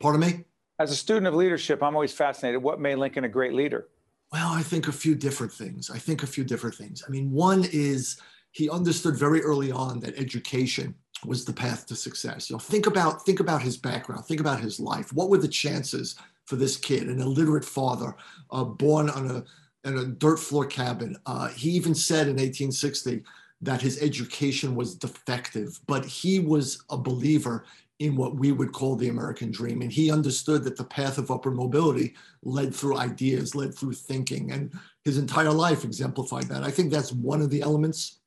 Pardon 0.00 0.20
me? 0.20 0.44
As 0.78 0.92
a 0.92 0.96
student 0.96 1.26
of 1.26 1.34
leadership, 1.34 1.82
I'm 1.82 1.94
always 1.94 2.12
fascinated. 2.12 2.62
What 2.62 2.80
made 2.80 2.96
Lincoln 2.96 3.24
a 3.24 3.28
great 3.28 3.52
leader? 3.52 3.88
Well, 4.32 4.52
I 4.52 4.62
think 4.62 4.88
a 4.88 4.92
few 4.92 5.14
different 5.14 5.52
things. 5.52 5.90
I 5.90 5.98
think 5.98 6.22
a 6.22 6.26
few 6.26 6.44
different 6.44 6.76
things. 6.76 7.02
I 7.06 7.10
mean, 7.10 7.32
one 7.32 7.64
is 7.72 8.20
he 8.52 8.70
understood 8.70 9.16
very 9.16 9.42
early 9.42 9.72
on 9.72 10.00
that 10.00 10.16
education 10.18 10.94
was 11.24 11.44
the 11.44 11.52
path 11.52 11.86
to 11.86 11.96
success. 11.96 12.48
You 12.48 12.54
know, 12.54 12.60
think 12.60 12.86
about 12.86 13.24
think 13.24 13.40
about 13.40 13.62
his 13.62 13.76
background, 13.76 14.24
think 14.24 14.40
about 14.40 14.60
his 14.60 14.78
life. 14.78 15.12
What 15.12 15.30
were 15.30 15.38
the 15.38 15.48
chances 15.48 16.16
for 16.44 16.56
this 16.56 16.76
kid, 16.76 17.08
an 17.08 17.20
illiterate 17.20 17.64
father, 17.64 18.14
uh, 18.50 18.64
born 18.64 19.10
on 19.10 19.30
a 19.30 19.44
in 19.84 19.98
a 19.98 20.04
dirt 20.04 20.38
floor 20.38 20.66
cabin? 20.66 21.16
Uh, 21.26 21.48
he 21.48 21.70
even 21.70 21.94
said 21.94 22.28
in 22.28 22.36
1860 22.36 23.22
that 23.60 23.82
his 23.82 24.00
education 24.02 24.74
was 24.74 24.94
defective, 24.94 25.80
but 25.86 26.04
he 26.04 26.38
was 26.40 26.84
a 26.90 26.96
believer 26.96 27.64
in 27.98 28.14
what 28.14 28.36
we 28.36 28.52
would 28.52 28.72
call 28.72 28.94
the 28.94 29.08
American 29.08 29.50
dream. 29.50 29.82
And 29.82 29.92
he 29.92 30.12
understood 30.12 30.62
that 30.64 30.76
the 30.76 30.84
path 30.84 31.18
of 31.18 31.30
upward 31.30 31.56
mobility 31.56 32.14
led 32.44 32.72
through 32.74 32.96
ideas, 32.96 33.56
led 33.56 33.74
through 33.74 33.94
thinking, 33.94 34.52
and 34.52 34.72
his 35.04 35.18
entire 35.18 35.50
life 35.50 35.84
exemplified 35.84 36.44
that. 36.44 36.62
I 36.62 36.70
think 36.70 36.92
that's 36.92 37.12
one 37.12 37.42
of 37.42 37.50
the 37.50 37.62
elements 37.62 38.18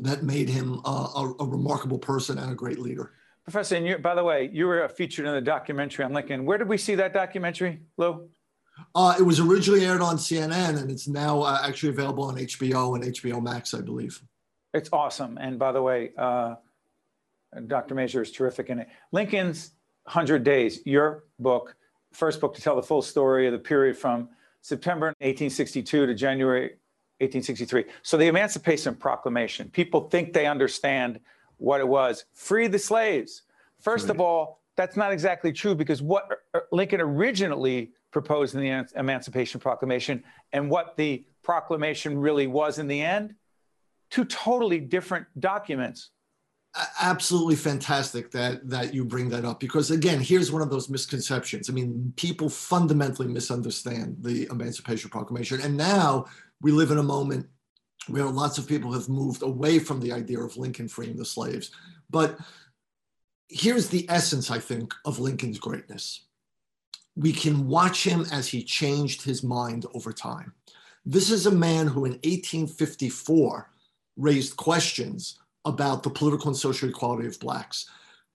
that 0.00 0.24
made 0.24 0.48
him 0.48 0.80
uh, 0.84 1.08
a, 1.16 1.34
a, 1.40 1.46
remarkable 1.46 1.98
person 1.98 2.36
and 2.38 2.50
a 2.50 2.54
great 2.54 2.78
leader. 2.78 3.12
Professor, 3.44 3.76
and 3.76 3.86
you, 3.86 3.98
by 3.98 4.14
the 4.14 4.24
way, 4.24 4.50
you 4.52 4.66
were 4.66 4.88
featured 4.88 5.26
in 5.26 5.32
the 5.32 5.40
documentary 5.40 6.04
on 6.04 6.12
Lincoln. 6.12 6.44
Where 6.44 6.58
did 6.58 6.68
we 6.68 6.78
see 6.78 6.96
that 6.96 7.12
documentary, 7.12 7.80
Lou? 7.96 8.28
Uh, 8.94 9.14
it 9.18 9.22
was 9.22 9.40
originally 9.40 9.84
aired 9.84 10.00
on 10.00 10.16
CNN, 10.16 10.80
and 10.80 10.90
it's 10.90 11.08
now 11.08 11.42
uh, 11.42 11.60
actually 11.64 11.90
available 11.90 12.24
on 12.24 12.36
HBO 12.36 12.94
and 12.94 13.04
HBO 13.14 13.42
Max, 13.42 13.74
I 13.74 13.80
believe. 13.80 14.20
It's 14.72 14.88
awesome. 14.92 15.38
And 15.38 15.58
by 15.58 15.72
the 15.72 15.82
way, 15.82 16.10
uh, 16.18 16.56
Dr. 17.66 17.94
Masur 17.94 18.22
is 18.22 18.32
terrific 18.32 18.70
in 18.70 18.80
it. 18.80 18.88
Lincoln's 19.12 19.72
100 20.04 20.42
Days, 20.44 20.80
your 20.84 21.24
book, 21.38 21.76
first 22.12 22.40
book 22.40 22.54
to 22.54 22.60
tell 22.60 22.76
the 22.76 22.82
full 22.82 23.02
story 23.02 23.46
of 23.46 23.52
the 23.52 23.58
period 23.58 23.96
from 23.96 24.28
September 24.60 25.06
1862 25.18 26.06
to 26.06 26.14
January 26.14 26.62
1863. 27.20 27.84
So 28.02 28.16
the 28.16 28.26
Emancipation 28.26 28.94
Proclamation, 28.94 29.70
people 29.70 30.08
think 30.08 30.32
they 30.32 30.46
understand 30.46 31.20
what 31.58 31.80
it 31.80 31.88
was. 31.88 32.24
Free 32.32 32.66
the 32.66 32.78
slaves. 32.78 33.42
First 33.80 34.06
right. 34.06 34.14
of 34.14 34.20
all, 34.20 34.62
that's 34.76 34.96
not 34.96 35.12
exactly 35.12 35.52
true 35.52 35.74
because 35.74 36.02
what 36.02 36.28
uh, 36.52 36.60
Lincoln 36.72 37.00
originally 37.00 37.92
proposed 38.14 38.54
in 38.54 38.62
the 38.62 38.86
Emancipation 38.96 39.60
Proclamation 39.60 40.24
and 40.52 40.70
what 40.70 40.96
the 40.96 41.26
proclamation 41.42 42.16
really 42.16 42.46
was 42.46 42.78
in 42.78 42.86
the 42.86 43.02
end, 43.02 43.34
two 44.08 44.24
totally 44.24 44.80
different 44.80 45.26
documents. 45.38 46.10
Absolutely 47.00 47.56
fantastic 47.56 48.30
that 48.30 48.68
that 48.68 48.94
you 48.94 49.04
bring 49.04 49.28
that 49.28 49.44
up 49.44 49.60
because 49.60 49.92
again 49.92 50.18
here's 50.18 50.50
one 50.50 50.62
of 50.62 50.70
those 50.70 50.88
misconceptions. 50.88 51.70
I 51.70 51.72
mean 51.72 52.12
people 52.16 52.48
fundamentally 52.48 53.28
misunderstand 53.28 54.16
the 54.20 54.48
emancipation 54.50 55.08
proclamation 55.10 55.60
and 55.60 55.76
now 55.76 56.26
we 56.62 56.72
live 56.72 56.90
in 56.90 56.98
a 56.98 57.02
moment 57.02 57.46
where 58.08 58.24
lots 58.24 58.58
of 58.58 58.66
people 58.66 58.92
have 58.92 59.08
moved 59.08 59.42
away 59.42 59.78
from 59.78 60.00
the 60.00 60.12
idea 60.12 60.40
of 60.40 60.56
lincoln 60.56 60.88
freeing 60.88 61.16
the 61.16 61.24
slaves. 61.24 61.70
But 62.10 62.38
here's 63.48 63.88
the 63.88 64.04
essence 64.08 64.50
i 64.50 64.58
think 64.58 64.92
of 65.04 65.20
lincoln's 65.20 65.58
greatness 65.58 66.24
we 67.16 67.32
can 67.32 67.68
watch 67.68 68.04
him 68.04 68.26
as 68.32 68.48
he 68.48 68.62
changed 68.62 69.22
his 69.22 69.42
mind 69.42 69.86
over 69.94 70.12
time 70.12 70.52
this 71.06 71.30
is 71.30 71.46
a 71.46 71.50
man 71.50 71.86
who 71.86 72.04
in 72.04 72.12
1854 72.12 73.70
raised 74.16 74.56
questions 74.56 75.38
about 75.64 76.02
the 76.02 76.10
political 76.10 76.48
and 76.48 76.56
social 76.56 76.88
equality 76.88 77.26
of 77.26 77.38
blacks. 77.40 77.90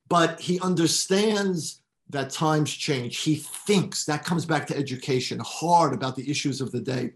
But 0.08 0.40
he 0.40 0.60
understands 0.60 1.82
that 2.10 2.32
times 2.32 2.72
change. 2.72 3.20
He 3.20 3.36
thinks, 3.36 4.06
that 4.06 4.26
comes 4.26 4.46
back 4.46 4.66
to 4.68 4.78
education, 4.78 5.40
hard 5.44 5.94
about 5.94 6.16
the 6.16 6.30
issues 6.30 6.62
of 6.62 6.72
the 6.72 6.80
day. 6.80 7.14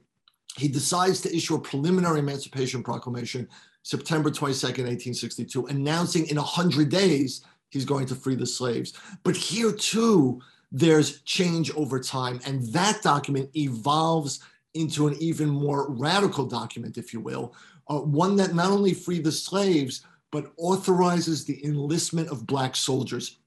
He 0.56 0.68
decides 0.68 1.20
to 1.22 1.36
issue 1.36 1.56
a 1.56 1.60
preliminary 1.60 2.20
Emancipation 2.20 2.84
Proclamation, 2.84 3.48
September 3.82 4.30
22nd, 4.30 4.86
1862, 4.86 5.66
announcing 5.68 6.28
in 6.28 6.38
100 6.38 6.90
days 6.90 7.44
he's 7.70 7.86
going 7.86 8.06
to 8.06 8.16
free 8.16 8.36
the 8.36 8.46
slaves. 8.46 8.94
But 9.24 9.36
here 9.36 9.72
too, 9.72 10.42
there's 10.74 11.22
change 11.22 11.72
over 11.76 12.00
time. 12.00 12.42
And 12.46 12.66
that 12.74 13.02
document 13.04 13.50
evolves 13.56 14.40
into 14.74 15.08
an 15.08 15.16
even 15.20 15.48
more 15.48 15.90
radical 15.92 16.46
document, 16.46 16.98
if 16.98 17.14
you 17.14 17.20
will, 17.20 17.54
uh, 17.88 18.00
one 18.00 18.36
that 18.38 18.56
not 18.56 18.72
only 18.72 18.94
freed 18.94 19.24
the 19.24 19.32
slaves, 19.32 20.04
but 20.32 20.52
authorizes 20.58 21.46
the 21.46 21.64
enlistment 21.64 22.28
of 22.30 22.48
Black 22.48 22.76
soldiers. 22.76 23.38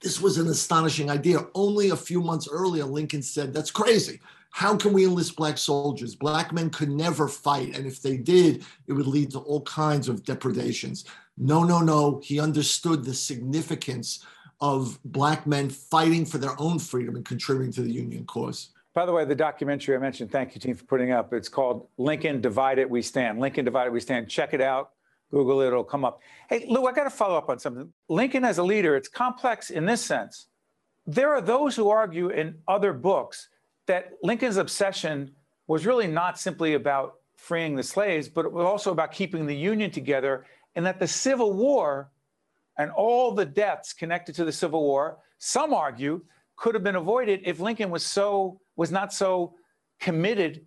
This 0.00 0.20
was 0.20 0.38
an 0.38 0.48
astonishing 0.48 1.10
idea. 1.10 1.46
Only 1.54 1.90
a 1.90 1.96
few 1.96 2.22
months 2.22 2.48
earlier, 2.50 2.84
Lincoln 2.84 3.22
said, 3.22 3.52
That's 3.52 3.70
crazy. 3.70 4.18
How 4.50 4.76
can 4.76 4.92
we 4.92 5.04
enlist 5.04 5.36
Black 5.36 5.58
soldiers? 5.58 6.14
Black 6.14 6.52
men 6.52 6.70
could 6.70 6.90
never 6.90 7.28
fight. 7.28 7.76
And 7.76 7.86
if 7.86 8.00
they 8.00 8.16
did, 8.16 8.64
it 8.86 8.92
would 8.92 9.06
lead 9.06 9.30
to 9.32 9.38
all 9.40 9.62
kinds 9.62 10.08
of 10.08 10.24
depredations. 10.24 11.04
No, 11.36 11.64
no, 11.64 11.80
no. 11.80 12.20
He 12.22 12.40
understood 12.40 13.04
the 13.04 13.14
significance 13.14 14.24
of 14.62 14.98
Black 15.04 15.46
men 15.46 15.68
fighting 15.68 16.24
for 16.24 16.38
their 16.38 16.58
own 16.58 16.78
freedom 16.78 17.16
and 17.16 17.24
contributing 17.24 17.72
to 17.72 17.82
the 17.82 17.92
Union 17.92 18.24
cause. 18.24 18.70
By 18.94 19.04
the 19.04 19.12
way, 19.12 19.24
the 19.24 19.34
documentary 19.34 19.96
I 19.96 19.98
mentioned, 19.98 20.30
thank 20.30 20.54
you, 20.54 20.60
team, 20.60 20.76
for 20.76 20.84
putting 20.84 21.10
up. 21.10 21.32
It's 21.32 21.48
called 21.48 21.88
Lincoln 21.98 22.40
Divided 22.40 22.88
We 22.88 23.02
Stand. 23.02 23.40
Lincoln 23.40 23.64
Divided 23.64 23.92
We 23.92 24.00
Stand. 24.00 24.28
Check 24.28 24.54
it 24.54 24.60
out. 24.60 24.90
Google 25.32 25.62
it, 25.62 25.68
it'll 25.68 25.82
come 25.82 26.04
up. 26.04 26.20
Hey, 26.48 26.66
Lou, 26.68 26.86
I 26.86 26.92
got 26.92 27.04
to 27.04 27.10
follow 27.10 27.36
up 27.36 27.48
on 27.48 27.58
something. 27.58 27.92
Lincoln 28.08 28.44
as 28.44 28.58
a 28.58 28.62
leader, 28.62 28.94
it's 28.94 29.08
complex 29.08 29.70
in 29.70 29.86
this 29.86 30.04
sense. 30.04 30.46
There 31.06 31.30
are 31.34 31.40
those 31.40 31.74
who 31.74 31.88
argue 31.88 32.28
in 32.28 32.58
other 32.68 32.92
books 32.92 33.48
that 33.86 34.12
Lincoln's 34.22 34.58
obsession 34.58 35.32
was 35.66 35.86
really 35.86 36.06
not 36.06 36.38
simply 36.38 36.74
about 36.74 37.14
freeing 37.34 37.74
the 37.74 37.82
slaves, 37.82 38.28
but 38.28 38.44
it 38.44 38.52
was 38.52 38.64
also 38.64 38.92
about 38.92 39.10
keeping 39.10 39.46
the 39.46 39.56
Union 39.56 39.90
together, 39.90 40.46
and 40.76 40.86
that 40.86 41.00
the 41.00 41.08
Civil 41.08 41.54
War 41.54 42.10
and 42.78 42.90
all 42.90 43.32
the 43.32 43.44
deaths 43.44 43.92
connected 43.92 44.34
to 44.36 44.44
the 44.44 44.52
Civil 44.52 44.82
War, 44.82 45.18
some 45.38 45.74
argue, 45.74 46.22
could 46.56 46.74
have 46.74 46.84
been 46.84 46.96
avoided 46.96 47.40
if 47.44 47.60
Lincoln 47.60 47.90
was 47.90 48.04
so 48.04 48.60
was 48.76 48.90
not 48.90 49.12
so 49.12 49.54
committed 50.00 50.64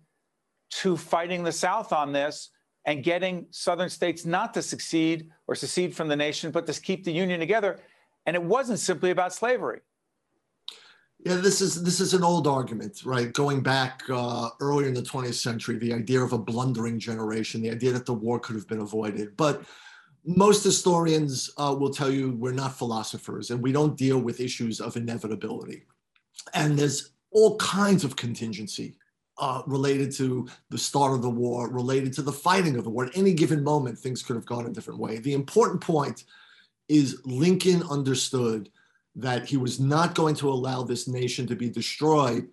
to 0.70 0.96
fighting 0.96 1.42
the 1.42 1.52
South 1.52 1.92
on 1.92 2.12
this 2.12 2.50
and 2.84 3.02
getting 3.02 3.46
Southern 3.50 3.90
states 3.90 4.24
not 4.24 4.54
to 4.54 4.62
succeed 4.62 5.30
or 5.46 5.54
secede 5.54 5.94
from 5.94 6.08
the 6.08 6.16
nation, 6.16 6.50
but 6.50 6.66
to 6.66 6.80
keep 6.80 7.04
the 7.04 7.12
Union 7.12 7.40
together. 7.40 7.78
And 8.26 8.36
it 8.36 8.42
wasn't 8.42 8.78
simply 8.78 9.10
about 9.10 9.32
slavery. 9.34 9.80
Yeah, 11.24 11.36
this 11.36 11.60
is 11.60 11.82
this 11.82 11.98
is 11.98 12.14
an 12.14 12.22
old 12.22 12.46
argument, 12.46 13.04
right? 13.04 13.32
Going 13.32 13.60
back 13.60 14.02
uh, 14.08 14.50
earlier 14.60 14.86
in 14.86 14.94
the 14.94 15.02
20th 15.02 15.34
century, 15.34 15.78
the 15.78 15.92
idea 15.92 16.20
of 16.20 16.32
a 16.32 16.38
blundering 16.38 17.00
generation, 17.00 17.62
the 17.62 17.70
idea 17.70 17.90
that 17.92 18.06
the 18.06 18.12
war 18.12 18.38
could 18.38 18.54
have 18.54 18.68
been 18.68 18.80
avoided. 18.80 19.36
But 19.36 19.62
most 20.26 20.64
historians 20.64 21.50
uh, 21.56 21.74
will 21.78 21.90
tell 21.90 22.10
you 22.10 22.32
we're 22.32 22.52
not 22.52 22.76
philosophers 22.76 23.50
and 23.50 23.62
we 23.62 23.72
don't 23.72 23.96
deal 23.96 24.18
with 24.18 24.40
issues 24.40 24.80
of 24.80 24.96
inevitability. 24.96 25.84
And 26.52 26.76
there's 26.76 27.10
all 27.30 27.56
kinds 27.58 28.02
of 28.02 28.16
contingency 28.16 28.98
uh, 29.38 29.62
related 29.66 30.10
to 30.12 30.48
the 30.70 30.78
start 30.78 31.12
of 31.12 31.22
the 31.22 31.30
war, 31.30 31.70
related 31.70 32.12
to 32.14 32.22
the 32.22 32.32
fighting 32.32 32.76
of 32.76 32.84
the 32.84 32.90
war. 32.90 33.06
At 33.06 33.16
any 33.16 33.34
given 33.34 33.62
moment, 33.62 33.98
things 33.98 34.22
could 34.22 34.36
have 34.36 34.46
gone 34.46 34.66
a 34.66 34.72
different 34.72 34.98
way. 34.98 35.18
The 35.18 35.34
important 35.34 35.80
point 35.80 36.24
is 36.88 37.20
Lincoln 37.24 37.82
understood 37.90 38.70
that 39.14 39.46
he 39.46 39.56
was 39.56 39.78
not 39.78 40.14
going 40.14 40.34
to 40.36 40.48
allow 40.48 40.82
this 40.82 41.06
nation 41.06 41.46
to 41.46 41.56
be 41.56 41.70
destroyed 41.70 42.48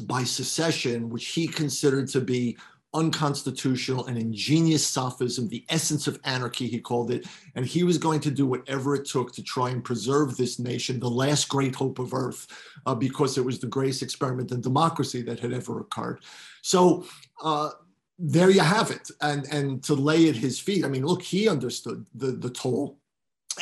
by 0.00 0.24
secession, 0.24 1.08
which 1.10 1.28
he 1.28 1.46
considered 1.46 2.08
to 2.08 2.20
be 2.20 2.56
unconstitutional 2.92 4.06
and 4.06 4.18
ingenious 4.18 4.86
sophism, 4.86 5.48
the 5.48 5.64
essence 5.68 6.06
of 6.06 6.18
anarchy, 6.24 6.66
he 6.66 6.80
called 6.80 7.10
it. 7.10 7.26
And 7.54 7.64
he 7.64 7.84
was 7.84 7.98
going 7.98 8.20
to 8.20 8.30
do 8.30 8.46
whatever 8.46 8.94
it 8.94 9.04
took 9.04 9.32
to 9.34 9.42
try 9.42 9.70
and 9.70 9.84
preserve 9.84 10.36
this 10.36 10.58
nation, 10.58 10.98
the 10.98 11.08
last 11.08 11.48
great 11.48 11.74
hope 11.74 11.98
of 11.98 12.12
earth, 12.12 12.46
uh, 12.86 12.94
because 12.94 13.38
it 13.38 13.44
was 13.44 13.58
the 13.58 13.66
greatest 13.66 14.02
experiment 14.02 14.50
in 14.50 14.60
democracy 14.60 15.22
that 15.22 15.38
had 15.38 15.52
ever 15.52 15.80
occurred. 15.80 16.20
So 16.62 17.04
uh, 17.42 17.70
there 18.18 18.50
you 18.50 18.60
have 18.60 18.90
it. 18.90 19.10
And, 19.20 19.46
and 19.52 19.82
to 19.84 19.94
lay 19.94 20.28
at 20.28 20.36
his 20.36 20.58
feet, 20.58 20.84
I 20.84 20.88
mean, 20.88 21.06
look, 21.06 21.22
he 21.22 21.48
understood 21.48 22.06
the, 22.14 22.32
the 22.32 22.50
toll 22.50 22.98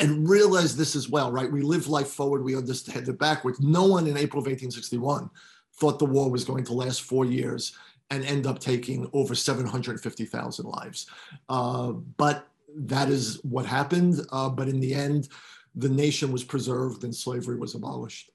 and 0.00 0.28
realize 0.28 0.76
this 0.76 0.96
as 0.96 1.08
well, 1.08 1.30
right? 1.30 1.50
We 1.50 1.62
live 1.62 1.88
life 1.88 2.08
forward, 2.08 2.44
we 2.44 2.56
understand 2.56 3.08
it 3.08 3.18
backwards. 3.18 3.60
No 3.60 3.86
one 3.86 4.06
in 4.06 4.16
April 4.16 4.40
of 4.40 4.46
1861 4.46 5.28
thought 5.74 5.98
the 5.98 6.04
war 6.04 6.30
was 6.30 6.44
going 6.44 6.64
to 6.64 6.72
last 6.72 7.02
four 7.02 7.24
years 7.24 7.76
and 8.10 8.24
end 8.24 8.46
up 8.46 8.58
taking 8.58 9.08
over 9.12 9.34
750,000 9.34 10.66
lives. 10.66 11.06
Uh, 11.48 11.92
but 11.92 12.48
that 12.76 13.08
is 13.08 13.40
what 13.44 13.66
happened. 13.66 14.20
Uh, 14.32 14.48
but 14.48 14.68
in 14.68 14.80
the 14.80 14.94
end, 14.94 15.28
the 15.74 15.88
nation 15.88 16.32
was 16.32 16.44
preserved 16.44 17.04
and 17.04 17.14
slavery 17.14 17.56
was 17.56 17.74
abolished. 17.74 18.30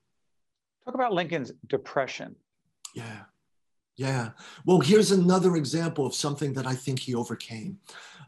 Talk 0.86 0.96
about 0.96 1.14
Lincoln's 1.14 1.52
depression. 1.68 2.36
Yeah. 2.94 3.24
Yeah. 3.96 4.30
Well, 4.66 4.80
here's 4.80 5.12
another 5.12 5.56
example 5.56 6.06
of 6.06 6.16
something 6.16 6.54
that 6.54 6.66
I 6.66 6.74
think 6.74 7.00
he 7.00 7.16
overcame. 7.16 7.80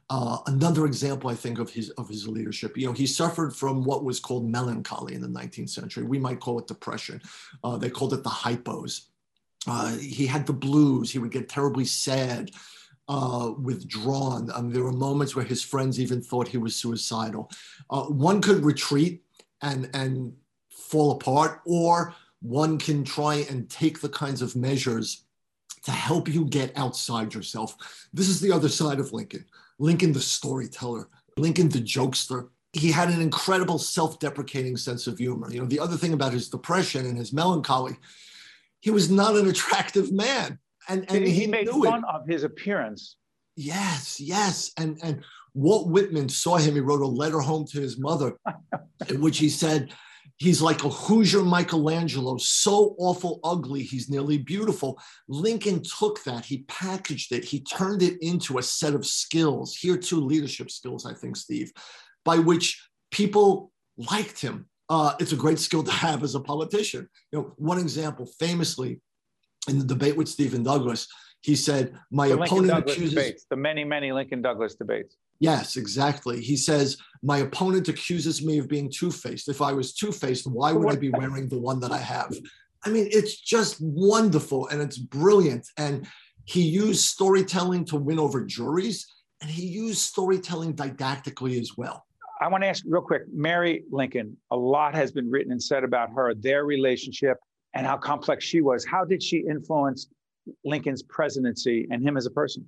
Uh, 0.09 0.37
another 0.45 0.85
example, 0.85 1.31
I 1.31 1.33
think, 1.33 1.57
of 1.57 1.71
his 1.71 1.89
of 1.91 2.07
his 2.07 2.27
leadership. 2.27 2.77
You 2.77 2.85
know, 2.85 2.93
he 2.93 3.07
suffered 3.07 3.55
from 3.55 3.83
what 3.83 4.03
was 4.03 4.19
called 4.19 4.47
melancholy 4.47 5.15
in 5.15 5.21
the 5.21 5.27
19th 5.27 5.69
century. 5.69 6.03
We 6.03 6.19
might 6.19 6.39
call 6.39 6.59
it 6.59 6.67
depression. 6.67 7.21
Uh, 7.63 7.77
they 7.77 7.89
called 7.89 8.13
it 8.13 8.23
the 8.23 8.29
hypos. 8.29 9.05
Uh, 9.67 9.95
he 9.97 10.25
had 10.25 10.45
the 10.45 10.53
blues. 10.53 11.11
He 11.11 11.19
would 11.19 11.31
get 11.31 11.49
terribly 11.49 11.85
sad, 11.85 12.51
uh, 13.07 13.51
withdrawn. 13.61 14.51
Um, 14.53 14.71
there 14.71 14.83
were 14.83 14.91
moments 14.91 15.35
where 15.35 15.45
his 15.45 15.63
friends 15.63 15.99
even 15.99 16.21
thought 16.21 16.47
he 16.47 16.57
was 16.57 16.75
suicidal. 16.75 17.51
Uh, 17.89 18.03
one 18.03 18.41
could 18.41 18.63
retreat 18.63 19.23
and 19.61 19.89
and 19.93 20.33
fall 20.69 21.11
apart, 21.11 21.61
or 21.65 22.13
one 22.41 22.77
can 22.77 23.03
try 23.03 23.45
and 23.49 23.69
take 23.69 24.01
the 24.01 24.09
kinds 24.09 24.41
of 24.41 24.55
measures 24.55 25.23
to 25.83 25.91
help 25.91 26.27
you 26.27 26.45
get 26.45 26.77
outside 26.77 27.33
yourself. 27.33 27.75
This 28.13 28.29
is 28.29 28.39
the 28.39 28.51
other 28.51 28.69
side 28.69 28.99
of 28.99 29.13
Lincoln. 29.13 29.45
Lincoln 29.79 30.13
the 30.13 30.21
storyteller, 30.21 31.09
Lincoln 31.37 31.69
the 31.69 31.79
jokester. 31.79 32.49
He 32.73 32.91
had 32.91 33.09
an 33.09 33.21
incredible 33.21 33.79
self-deprecating 33.79 34.77
sense 34.77 35.07
of 35.07 35.17
humor. 35.17 35.51
You 35.51 35.61
know, 35.61 35.67
the 35.67 35.79
other 35.79 35.95
thing 35.95 36.13
about 36.13 36.33
his 36.33 36.49
depression 36.49 37.05
and 37.05 37.17
his 37.17 37.31
melancholy, 37.31 37.95
he 38.81 38.91
was 38.91 39.09
not 39.09 39.35
an 39.35 39.47
attractive 39.47 40.11
man. 40.11 40.59
And, 40.87 41.05
and 41.09 41.25
he, 41.25 41.31
he 41.31 41.47
made 41.47 41.69
fun 41.69 41.99
it. 41.99 42.05
of 42.13 42.27
his 42.27 42.43
appearance. 42.43 43.17
Yes, 43.55 44.19
yes. 44.19 44.71
And 44.77 44.99
and 45.01 45.23
Walt 45.53 45.87
Whitman 45.89 46.29
saw 46.29 46.57
him. 46.57 46.75
He 46.75 46.81
wrote 46.81 47.01
a 47.01 47.07
letter 47.07 47.39
home 47.39 47.65
to 47.67 47.79
his 47.79 47.97
mother, 47.97 48.37
in 49.09 49.21
which 49.21 49.37
he 49.37 49.49
said, 49.49 49.93
He's 50.37 50.61
like 50.61 50.83
a 50.83 50.89
Hoosier 50.89 51.43
Michelangelo, 51.43 52.37
so 52.37 52.95
awful 52.97 53.39
ugly, 53.43 53.83
he's 53.83 54.09
nearly 54.09 54.37
beautiful. 54.37 54.99
Lincoln 55.29 55.81
took 55.81 56.21
that, 56.25 56.43
he 56.43 56.63
packaged 56.67 57.31
it, 57.31 57.45
he 57.45 57.61
turned 57.61 58.01
it 58.01 58.21
into 58.21 58.57
a 58.57 58.63
set 58.63 58.93
of 58.93 59.05
skills. 59.05 59.77
Here, 59.77 59.95
two 59.95 60.19
leadership 60.19 60.71
skills, 60.71 61.05
I 61.05 61.13
think, 61.13 61.37
Steve, 61.37 61.71
by 62.25 62.39
which 62.39 62.85
people 63.11 63.71
liked 63.97 64.41
him. 64.41 64.67
Uh, 64.89 65.13
it's 65.19 65.31
a 65.31 65.35
great 65.35 65.59
skill 65.59 65.83
to 65.83 65.91
have 65.91 66.23
as 66.23 66.35
a 66.35 66.39
politician. 66.39 67.09
You 67.31 67.39
know, 67.39 67.53
one 67.57 67.79
example, 67.79 68.27
famously, 68.39 69.01
in 69.67 69.79
the 69.79 69.85
debate 69.85 70.15
with 70.15 70.27
Stephen 70.27 70.63
Douglas, 70.63 71.07
he 71.41 71.55
said, 71.55 71.97
"My 72.11 72.27
the 72.27 72.39
opponent 72.39 72.89
accuses 72.89 73.09
debates, 73.11 73.45
the 73.49 73.55
many, 73.55 73.83
many 73.83 74.11
Lincoln 74.11 74.41
Douglas 74.41 74.75
debates." 74.75 75.15
Yes, 75.39 75.75
exactly. 75.75 76.41
He 76.41 76.55
says, 76.55 76.97
My 77.21 77.39
opponent 77.39 77.89
accuses 77.89 78.43
me 78.43 78.57
of 78.57 78.69
being 78.69 78.89
two 78.89 79.11
faced. 79.11 79.49
If 79.49 79.61
I 79.61 79.73
was 79.73 79.93
two 79.93 80.11
faced, 80.11 80.47
why 80.47 80.71
would 80.71 80.91
I 80.91 80.95
be 80.95 81.09
wearing 81.17 81.49
the 81.49 81.59
one 81.59 81.79
that 81.81 81.91
I 81.91 81.97
have? 81.97 82.33
I 82.85 82.89
mean, 82.89 83.07
it's 83.11 83.39
just 83.39 83.77
wonderful 83.81 84.67
and 84.67 84.81
it's 84.81 84.97
brilliant. 84.97 85.67
And 85.77 86.07
he 86.45 86.61
used 86.61 87.01
storytelling 87.01 87.85
to 87.85 87.97
win 87.97 88.19
over 88.19 88.45
juries, 88.45 89.11
and 89.41 89.49
he 89.49 89.65
used 89.65 89.99
storytelling 89.99 90.73
didactically 90.73 91.59
as 91.59 91.71
well. 91.75 92.05
I 92.41 92.47
want 92.47 92.63
to 92.63 92.67
ask 92.67 92.83
real 92.87 93.01
quick 93.01 93.23
Mary 93.31 93.83
Lincoln, 93.91 94.35
a 94.51 94.57
lot 94.57 94.93
has 94.95 95.11
been 95.11 95.29
written 95.29 95.51
and 95.51 95.61
said 95.61 95.83
about 95.83 96.09
her, 96.11 96.33
their 96.33 96.65
relationship, 96.65 97.37
and 97.73 97.85
how 97.85 97.97
complex 97.97 98.43
she 98.43 98.61
was. 98.61 98.85
How 98.85 99.05
did 99.05 99.23
she 99.23 99.45
influence 99.49 100.07
Lincoln's 100.63 101.03
presidency 101.03 101.87
and 101.91 102.03
him 102.03 102.17
as 102.17 102.25
a 102.25 102.31
person? 102.31 102.65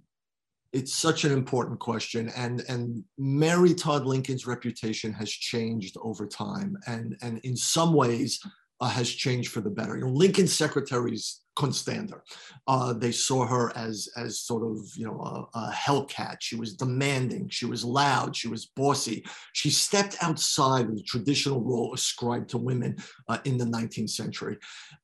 it's 0.73 0.93
such 0.93 1.23
an 1.23 1.31
important 1.31 1.79
question 1.79 2.29
and 2.35 2.63
and 2.67 3.03
mary 3.17 3.73
todd 3.73 4.05
lincoln's 4.05 4.45
reputation 4.45 5.13
has 5.13 5.29
changed 5.31 5.95
over 6.01 6.27
time 6.27 6.77
and 6.87 7.17
and 7.21 7.39
in 7.39 7.55
some 7.55 7.93
ways 7.93 8.39
uh, 8.79 8.89
has 8.89 9.09
changed 9.09 9.51
for 9.51 9.61
the 9.61 9.69
better. 9.69 9.97
You 9.97 10.05
know 10.05 10.11
lincoln's 10.11 10.53
secretaries 10.53 11.41
couldn't 11.55 11.73
stand 11.73 12.11
her. 12.11 12.23
Uh, 12.67 12.93
they 12.93 13.11
saw 13.11 13.45
her 13.45 13.75
as 13.75 14.07
as 14.15 14.39
sort 14.39 14.63
of 14.63 14.77
you 14.95 15.05
know 15.05 15.19
a, 15.53 15.59
a 15.59 15.71
hellcat. 15.71 16.37
She 16.39 16.55
was 16.55 16.75
demanding. 16.75 17.49
She 17.49 17.65
was 17.65 17.83
loud. 17.83 18.35
She 18.35 18.47
was 18.47 18.67
bossy. 18.67 19.25
She 19.53 19.69
stepped 19.69 20.15
outside 20.21 20.85
of 20.85 20.95
the 20.95 21.03
traditional 21.03 21.61
role 21.61 21.93
ascribed 21.93 22.49
to 22.49 22.57
women 22.57 22.97
uh, 23.27 23.39
in 23.45 23.57
the 23.57 23.65
19th 23.65 24.11
century. 24.11 24.57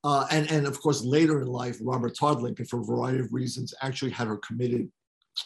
Uh, 0.03 0.25
and 0.31 0.49
and 0.51 0.67
of 0.67 0.79
course 0.79 1.03
later 1.03 1.41
in 1.41 1.47
life 1.47 1.77
robert 1.81 2.15
todd 2.17 2.41
lincoln 2.41 2.65
for 2.65 2.81
a 2.81 2.85
variety 2.85 3.19
of 3.19 3.33
reasons 3.33 3.73
actually 3.81 4.11
had 4.11 4.27
her 4.27 4.37
committed 4.37 4.89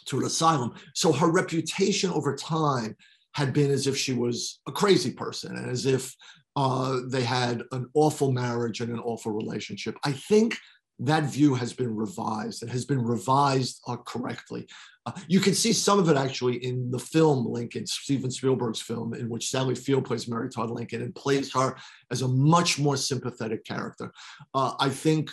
to 0.05 0.19
an 0.19 0.25
asylum. 0.25 0.73
So 0.93 1.11
her 1.11 1.31
reputation 1.31 2.09
over 2.09 2.35
time 2.35 2.95
had 3.33 3.53
been 3.53 3.71
as 3.71 3.87
if 3.87 3.95
she 3.95 4.13
was 4.13 4.59
a 4.67 4.71
crazy 4.71 5.11
person 5.11 5.55
and 5.55 5.69
as 5.69 5.85
if 5.85 6.15
uh, 6.57 7.01
they 7.05 7.21
had 7.23 7.61
an 7.71 7.87
awful 7.93 8.31
marriage 8.31 8.81
and 8.81 8.91
an 8.91 8.99
awful 8.99 9.31
relationship. 9.31 9.95
I 10.03 10.11
think 10.11 10.57
that 10.97 11.25
view 11.25 11.53
has 11.53 11.71
been 11.71 11.95
revised. 11.95 12.63
It 12.63 12.69
has 12.69 12.83
been 12.83 13.03
revised 13.03 13.79
uh, 13.87 13.97
correctly. 13.97 14.67
Uh, 15.05 15.11
you 15.27 15.39
can 15.39 15.53
see 15.53 15.71
some 15.71 15.99
of 15.99 16.09
it 16.09 16.17
actually 16.17 16.55
in 16.65 16.89
the 16.89 16.97
film 16.97 17.45
Lincoln, 17.45 17.85
Steven 17.85 18.31
Spielberg's 18.31 18.81
film, 18.81 19.13
in 19.13 19.29
which 19.29 19.51
Sally 19.51 19.75
Field 19.75 20.05
plays 20.05 20.27
Mary 20.27 20.49
Todd 20.49 20.71
Lincoln 20.71 21.03
and 21.03 21.13
plays 21.13 21.53
her 21.53 21.77
as 22.09 22.23
a 22.23 22.27
much 22.27 22.79
more 22.79 22.97
sympathetic 22.97 23.63
character. 23.63 24.11
Uh, 24.55 24.73
I 24.79 24.89
think 24.89 25.29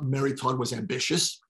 Mary 0.00 0.32
Todd 0.32 0.60
was 0.60 0.72
ambitious. 0.72 1.40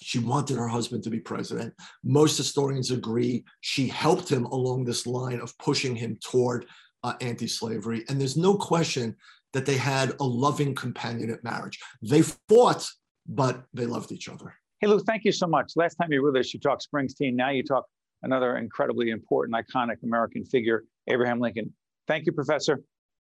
She 0.00 0.18
wanted 0.18 0.56
her 0.56 0.68
husband 0.68 1.02
to 1.04 1.10
be 1.10 1.20
president. 1.20 1.74
Most 2.02 2.38
historians 2.38 2.90
agree 2.90 3.44
she 3.60 3.86
helped 3.86 4.30
him 4.30 4.46
along 4.46 4.84
this 4.84 5.06
line 5.06 5.40
of 5.40 5.56
pushing 5.58 5.94
him 5.94 6.16
toward 6.24 6.64
uh, 7.02 7.14
anti 7.20 7.46
slavery. 7.46 8.04
And 8.08 8.20
there's 8.20 8.36
no 8.36 8.54
question 8.54 9.16
that 9.52 9.66
they 9.66 9.76
had 9.76 10.12
a 10.20 10.24
loving 10.24 10.74
companionate 10.74 11.42
marriage. 11.42 11.78
They 12.02 12.22
fought, 12.22 12.88
but 13.26 13.64
they 13.72 13.86
loved 13.86 14.12
each 14.12 14.28
other. 14.28 14.54
Hey, 14.80 14.86
Lou, 14.86 15.00
thank 15.00 15.24
you 15.24 15.32
so 15.32 15.46
much. 15.46 15.72
Last 15.76 15.96
time 15.96 16.12
you 16.12 16.22
were 16.22 16.30
with 16.30 16.40
us, 16.40 16.54
you 16.54 16.60
talked 16.60 16.86
Springsteen. 16.92 17.34
Now 17.34 17.50
you 17.50 17.62
talk 17.62 17.84
another 18.22 18.56
incredibly 18.56 19.10
important, 19.10 19.56
iconic 19.56 20.02
American 20.02 20.44
figure, 20.44 20.84
Abraham 21.06 21.40
Lincoln. 21.40 21.72
Thank 22.06 22.26
you, 22.26 22.32
Professor. 22.32 22.82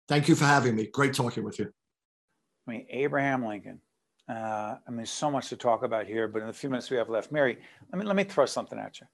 Thank 0.08 0.28
you 0.28 0.34
for 0.34 0.44
having 0.44 0.74
me. 0.74 0.88
Great 0.92 1.14
talking 1.14 1.44
with 1.44 1.58
you. 1.58 1.72
I 2.66 2.70
mean, 2.70 2.86
Abraham 2.90 3.44
Lincoln. 3.44 3.80
Uh, 4.28 4.76
I 4.86 4.90
mean, 4.90 5.04
so 5.04 5.30
much 5.30 5.48
to 5.50 5.56
talk 5.56 5.82
about 5.82 6.06
here, 6.06 6.28
but 6.28 6.40
in 6.40 6.46
the 6.46 6.52
few 6.52 6.70
minutes 6.70 6.90
we 6.90 6.96
have 6.96 7.10
left, 7.10 7.30
Mary, 7.30 7.58
let 7.92 7.98
me, 7.98 8.06
let 8.06 8.16
me 8.16 8.24
throw 8.24 8.46
something 8.46 8.78
at 8.78 9.00
you. 9.00 9.06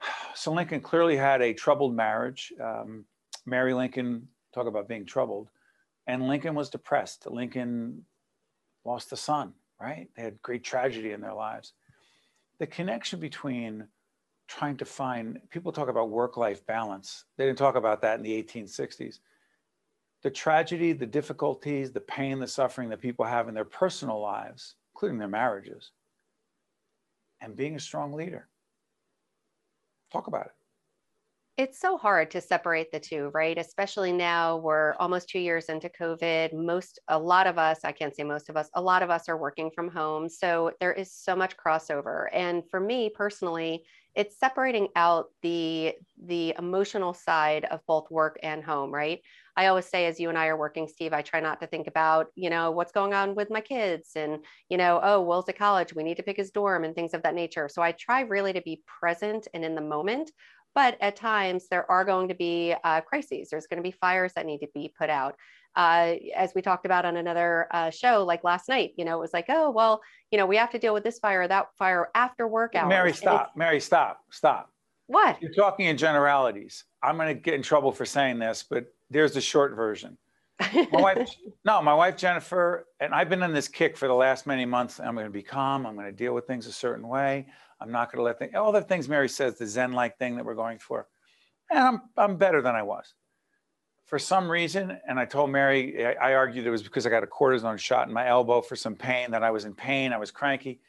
So 0.34 0.50
Lincoln 0.50 0.80
clearly 0.80 1.14
had 1.14 1.42
a 1.42 1.52
troubled 1.52 1.94
marriage. 1.94 2.54
Um, 2.58 3.04
Mary 3.46 3.74
Lincoln, 3.74 4.28
talk 4.54 4.66
about 4.66 4.88
being 4.88 5.04
troubled, 5.04 5.48
and 6.06 6.28
Lincoln 6.28 6.54
was 6.54 6.70
depressed. 6.70 7.26
Lincoln 7.30 8.04
lost 8.84 9.12
a 9.12 9.16
son, 9.16 9.54
right? 9.80 10.08
They 10.16 10.22
had 10.22 10.42
great 10.42 10.64
tragedy 10.64 11.12
in 11.12 11.20
their 11.20 11.34
lives. 11.34 11.72
The 12.58 12.66
connection 12.66 13.20
between 13.20 13.88
trying 14.48 14.76
to 14.76 14.84
find, 14.84 15.40
people 15.50 15.72
talk 15.72 15.88
about 15.88 16.10
work-life 16.10 16.66
balance. 16.66 17.24
They 17.36 17.46
didn't 17.46 17.58
talk 17.58 17.74
about 17.76 18.02
that 18.02 18.18
in 18.18 18.22
the 18.22 18.42
1860s. 18.42 19.20
the 20.22 20.30
tragedy, 20.30 20.92
the 20.92 21.06
difficulties, 21.06 21.90
the 21.92 22.00
pain, 22.00 22.38
the 22.38 22.46
suffering 22.46 22.88
that 22.88 23.00
people 23.00 23.24
have 23.24 23.48
in 23.48 23.54
their 23.54 23.64
personal 23.64 24.20
lives, 24.20 24.76
including 24.94 25.18
their 25.18 25.28
marriages, 25.28 25.90
and 27.40 27.56
being 27.56 27.74
a 27.74 27.80
strong 27.80 28.12
leader. 28.12 28.48
Talk 30.12 30.28
about 30.28 30.46
it. 30.46 30.52
It's 31.58 31.78
so 31.78 31.98
hard 31.98 32.30
to 32.30 32.40
separate 32.40 32.90
the 32.92 32.98
two, 32.98 33.30
right? 33.34 33.58
Especially 33.58 34.10
now 34.10 34.56
we're 34.56 34.94
almost 34.94 35.28
two 35.28 35.38
years 35.38 35.66
into 35.66 35.90
COVID. 35.90 36.54
Most, 36.54 36.98
a 37.08 37.18
lot 37.18 37.46
of 37.46 37.58
us, 37.58 37.80
I 37.84 37.92
can't 37.92 38.16
say 38.16 38.24
most 38.24 38.48
of 38.48 38.56
us, 38.56 38.70
a 38.74 38.80
lot 38.80 39.02
of 39.02 39.10
us 39.10 39.28
are 39.28 39.36
working 39.36 39.70
from 39.74 39.90
home. 39.90 40.30
So 40.30 40.72
there 40.80 40.94
is 40.94 41.12
so 41.12 41.36
much 41.36 41.54
crossover. 41.58 42.28
And 42.32 42.62
for 42.70 42.80
me 42.80 43.10
personally, 43.14 43.84
it's 44.14 44.38
separating 44.38 44.88
out 44.96 45.26
the 45.42 45.94
the 46.22 46.54
emotional 46.58 47.14
side 47.14 47.64
of 47.66 47.80
both 47.86 48.10
work 48.10 48.38
and 48.42 48.62
home, 48.62 48.90
right? 48.92 49.20
I 49.56 49.66
always 49.66 49.86
say, 49.86 50.06
as 50.06 50.18
you 50.20 50.28
and 50.28 50.36
I 50.38 50.46
are 50.48 50.56
working, 50.58 50.86
Steve, 50.88 51.12
I 51.12 51.22
try 51.22 51.40
not 51.40 51.60
to 51.60 51.66
think 51.66 51.86
about, 51.86 52.26
you 52.34 52.48
know, 52.50 52.70
what's 52.70 52.92
going 52.92 53.12
on 53.14 53.34
with 53.34 53.50
my 53.50 53.60
kids 53.60 54.10
and, 54.16 54.44
you 54.70 54.76
know, 54.78 55.00
oh, 55.02 55.22
Will's 55.22 55.48
at 55.48 55.58
college, 55.58 55.94
we 55.94 56.02
need 56.02 56.16
to 56.18 56.22
pick 56.22 56.36
his 56.38 56.50
dorm 56.50 56.84
and 56.84 56.94
things 56.94 57.14
of 57.14 57.22
that 57.22 57.34
nature. 57.34 57.68
So 57.70 57.82
I 57.82 57.92
try 57.92 58.20
really 58.22 58.52
to 58.54 58.62
be 58.62 58.82
present 59.00 59.48
and 59.54 59.64
in 59.64 59.74
the 59.74 59.80
moment 59.82 60.30
but 60.74 60.96
at 61.00 61.16
times 61.16 61.68
there 61.68 61.90
are 61.90 62.04
going 62.04 62.28
to 62.28 62.34
be 62.34 62.74
uh, 62.84 63.00
crises. 63.00 63.50
There's 63.50 63.66
going 63.66 63.78
to 63.78 63.82
be 63.82 63.92
fires 63.92 64.32
that 64.34 64.46
need 64.46 64.58
to 64.58 64.68
be 64.74 64.92
put 64.98 65.10
out. 65.10 65.36
Uh, 65.74 66.14
as 66.36 66.52
we 66.54 66.60
talked 66.60 66.84
about 66.84 67.04
on 67.04 67.16
another 67.16 67.66
uh, 67.70 67.90
show, 67.90 68.24
like 68.24 68.44
last 68.44 68.68
night, 68.68 68.92
you 68.96 69.04
know, 69.04 69.16
it 69.16 69.20
was 69.20 69.32
like, 69.32 69.46
oh, 69.48 69.70
well, 69.70 70.02
you 70.30 70.38
know, 70.38 70.46
we 70.46 70.56
have 70.56 70.70
to 70.70 70.78
deal 70.78 70.92
with 70.92 71.04
this 71.04 71.18
fire, 71.18 71.42
or 71.42 71.48
that 71.48 71.68
fire 71.78 72.08
after 72.14 72.46
work 72.46 72.74
hours. 72.74 72.88
Mary, 72.88 73.12
stop. 73.12 73.52
Mary, 73.56 73.80
stop. 73.80 74.20
Stop. 74.30 74.70
What? 75.06 75.40
You're 75.40 75.52
talking 75.52 75.86
in 75.86 75.96
generalities. 75.96 76.84
I'm 77.02 77.16
going 77.16 77.28
to 77.28 77.34
get 77.34 77.54
in 77.54 77.62
trouble 77.62 77.92
for 77.92 78.04
saying 78.04 78.38
this, 78.38 78.62
but 78.68 78.86
there's 79.10 79.32
the 79.32 79.40
short 79.40 79.74
version. 79.74 80.16
My 80.72 81.00
wife, 81.00 81.30
no, 81.64 81.82
my 81.82 81.94
wife 81.94 82.16
Jennifer, 82.16 82.86
and 83.00 83.14
I've 83.14 83.28
been 83.28 83.42
on 83.42 83.52
this 83.52 83.68
kick 83.68 83.96
for 83.96 84.06
the 84.06 84.14
last 84.14 84.46
many 84.46 84.64
months. 84.64 85.00
I'm 85.00 85.14
going 85.14 85.26
to 85.26 85.32
be 85.32 85.42
calm. 85.42 85.86
I'm 85.86 85.94
going 85.94 86.06
to 86.06 86.12
deal 86.12 86.34
with 86.34 86.46
things 86.46 86.66
a 86.66 86.72
certain 86.72 87.08
way. 87.08 87.46
I'm 87.82 87.92
not 87.92 88.10
going 88.10 88.18
to 88.18 88.22
let 88.22 88.38
things, 88.38 88.54
all 88.54 88.72
the 88.72 88.82
things 88.82 89.08
Mary 89.08 89.28
says, 89.28 89.58
the 89.58 89.66
Zen 89.66 89.92
like 89.92 90.18
thing 90.18 90.36
that 90.36 90.44
we're 90.44 90.54
going 90.54 90.78
for. 90.78 91.08
And 91.70 91.78
I'm, 91.78 92.02
I'm 92.16 92.36
better 92.36 92.62
than 92.62 92.74
I 92.74 92.82
was. 92.82 93.14
For 94.06 94.18
some 94.18 94.50
reason, 94.50 94.98
and 95.08 95.18
I 95.18 95.24
told 95.24 95.50
Mary, 95.50 96.06
I, 96.06 96.30
I 96.30 96.34
argued 96.34 96.66
it 96.66 96.70
was 96.70 96.82
because 96.82 97.06
I 97.06 97.10
got 97.10 97.22
a 97.22 97.26
cortisone 97.26 97.78
shot 97.78 98.08
in 98.08 98.14
my 98.14 98.28
elbow 98.28 98.60
for 98.60 98.76
some 98.76 98.94
pain, 98.94 99.30
that 99.30 99.42
I 99.42 99.50
was 99.50 99.64
in 99.64 99.74
pain, 99.74 100.12
I 100.12 100.18
was 100.18 100.30
cranky. 100.30 100.80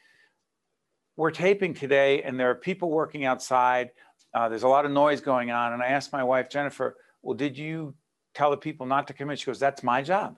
We're 1.16 1.32
taping 1.32 1.74
today, 1.74 2.24
and 2.24 2.40
there 2.40 2.50
are 2.50 2.56
people 2.56 2.90
working 2.90 3.24
outside. 3.24 3.92
Uh, 4.34 4.50
there's 4.50 4.64
a 4.64 4.68
lot 4.68 4.86
of 4.86 4.92
noise 4.92 5.22
going 5.22 5.52
on. 5.52 5.74
And 5.74 5.82
I 5.82 5.88
asked 5.88 6.12
my 6.12 6.24
wife, 6.24 6.50
Jennifer, 6.50 6.98
well, 7.22 7.36
did 7.36 7.58
you 7.58 7.94
tell 8.34 8.52
the 8.52 8.58
people 8.58 8.86
not 8.86 9.08
to 9.08 9.14
come 9.14 9.30
in? 9.30 9.38
She 9.38 9.46
goes, 9.46 9.60
that's 9.60 9.84
my 9.84 10.02
job. 10.02 10.38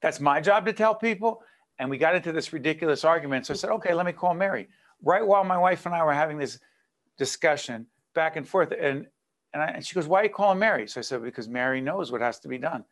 That's 0.00 0.20
my 0.20 0.40
job 0.40 0.66
to 0.66 0.72
tell 0.72 0.94
people. 0.94 1.42
And 1.78 1.90
we 1.90 1.98
got 1.98 2.14
into 2.14 2.30
this 2.30 2.52
ridiculous 2.52 3.04
argument. 3.04 3.46
So 3.46 3.54
I 3.54 3.56
said, 3.56 3.70
okay, 3.70 3.92
let 3.92 4.06
me 4.06 4.12
call 4.12 4.34
Mary 4.34 4.68
right 5.04 5.26
while 5.26 5.44
my 5.44 5.58
wife 5.58 5.86
and 5.86 5.94
I 5.94 6.04
were 6.04 6.12
having 6.12 6.38
this 6.38 6.58
discussion 7.18 7.86
back 8.14 8.36
and 8.36 8.48
forth. 8.48 8.72
And, 8.72 9.06
and, 9.52 9.62
I, 9.62 9.66
and 9.66 9.86
she 9.86 9.94
goes, 9.94 10.06
Why 10.06 10.20
are 10.20 10.24
you 10.24 10.30
calling 10.30 10.58
Mary? 10.58 10.88
So 10.88 11.00
I 11.00 11.02
said, 11.02 11.22
Because 11.22 11.48
Mary 11.48 11.80
knows 11.80 12.10
what 12.10 12.20
has 12.20 12.40
to 12.40 12.48
be 12.48 12.58
done. 12.58 12.84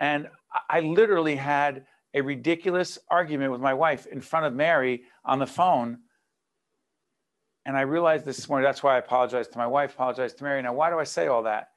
And 0.00 0.28
I 0.68 0.80
literally 0.80 1.36
had 1.36 1.84
a 2.14 2.22
ridiculous 2.22 2.98
argument 3.08 3.52
with 3.52 3.60
my 3.60 3.74
wife 3.74 4.06
in 4.06 4.20
front 4.20 4.46
of 4.46 4.54
Mary 4.54 5.02
on 5.24 5.38
the 5.38 5.46
phone. 5.46 5.98
And 7.66 7.76
I 7.76 7.82
realized 7.82 8.24
this 8.24 8.48
morning, 8.48 8.64
that's 8.64 8.82
why 8.82 8.96
I 8.96 8.98
apologized 8.98 9.52
to 9.52 9.58
my 9.58 9.66
wife, 9.66 9.94
apologized 9.94 10.38
to 10.38 10.44
Mary. 10.44 10.62
Now, 10.62 10.72
why 10.72 10.90
do 10.90 10.98
I 10.98 11.04
say 11.04 11.26
all 11.26 11.42
that? 11.44 11.68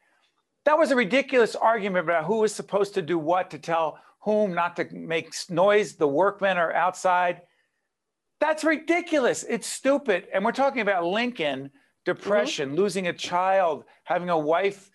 That 0.66 0.78
was 0.78 0.92
a 0.92 0.96
ridiculous 0.96 1.56
argument 1.56 2.06
about 2.06 2.24
who 2.24 2.38
was 2.38 2.56
supposed 2.56 2.94
to 2.94 3.02
do 3.02 3.20
what 3.20 3.52
to 3.52 3.60
tell 3.60 4.00
whom 4.22 4.54
not 4.54 4.78
to 4.78 4.88
make 4.94 5.34
noise. 5.50 5.96
The 5.96 6.08
workmen 6.08 6.58
are 6.58 6.74
outside. 6.74 7.42
That's 8.44 8.66
ridiculous. 8.66 9.46
It's 9.48 9.66
stupid. 9.66 10.28
And 10.34 10.44
we're 10.44 10.52
talking 10.52 10.82
about 10.82 11.06
Lincoln, 11.06 11.72
depression, 12.04 12.72
mm-hmm. 12.72 12.78
losing 12.78 13.08
a 13.08 13.14
child, 13.14 13.86
having 14.04 14.30
a 14.30 14.38
wife. 14.38 14.92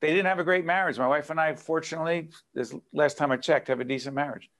They 0.00 0.08
didn't 0.08 0.26
have 0.26 0.40
a 0.40 0.44
great 0.44 0.64
marriage. 0.64 0.98
My 0.98 1.06
wife 1.06 1.30
and 1.30 1.38
I, 1.38 1.54
fortunately, 1.54 2.30
this 2.54 2.74
last 2.92 3.16
time 3.16 3.30
I 3.30 3.36
checked, 3.36 3.68
have 3.68 3.78
a 3.78 3.84
decent 3.84 4.16
marriage. 4.16 4.50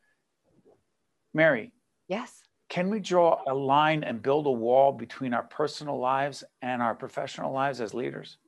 Mary. 1.34 1.72
Yes. 2.06 2.44
Can 2.68 2.90
we 2.90 3.00
draw 3.00 3.42
a 3.48 3.52
line 3.52 4.04
and 4.04 4.22
build 4.22 4.46
a 4.46 4.52
wall 4.52 4.92
between 4.92 5.34
our 5.34 5.42
personal 5.42 5.98
lives 5.98 6.44
and 6.62 6.80
our 6.80 6.94
professional 6.94 7.52
lives 7.52 7.80
as 7.80 7.92
leaders? 7.92 8.38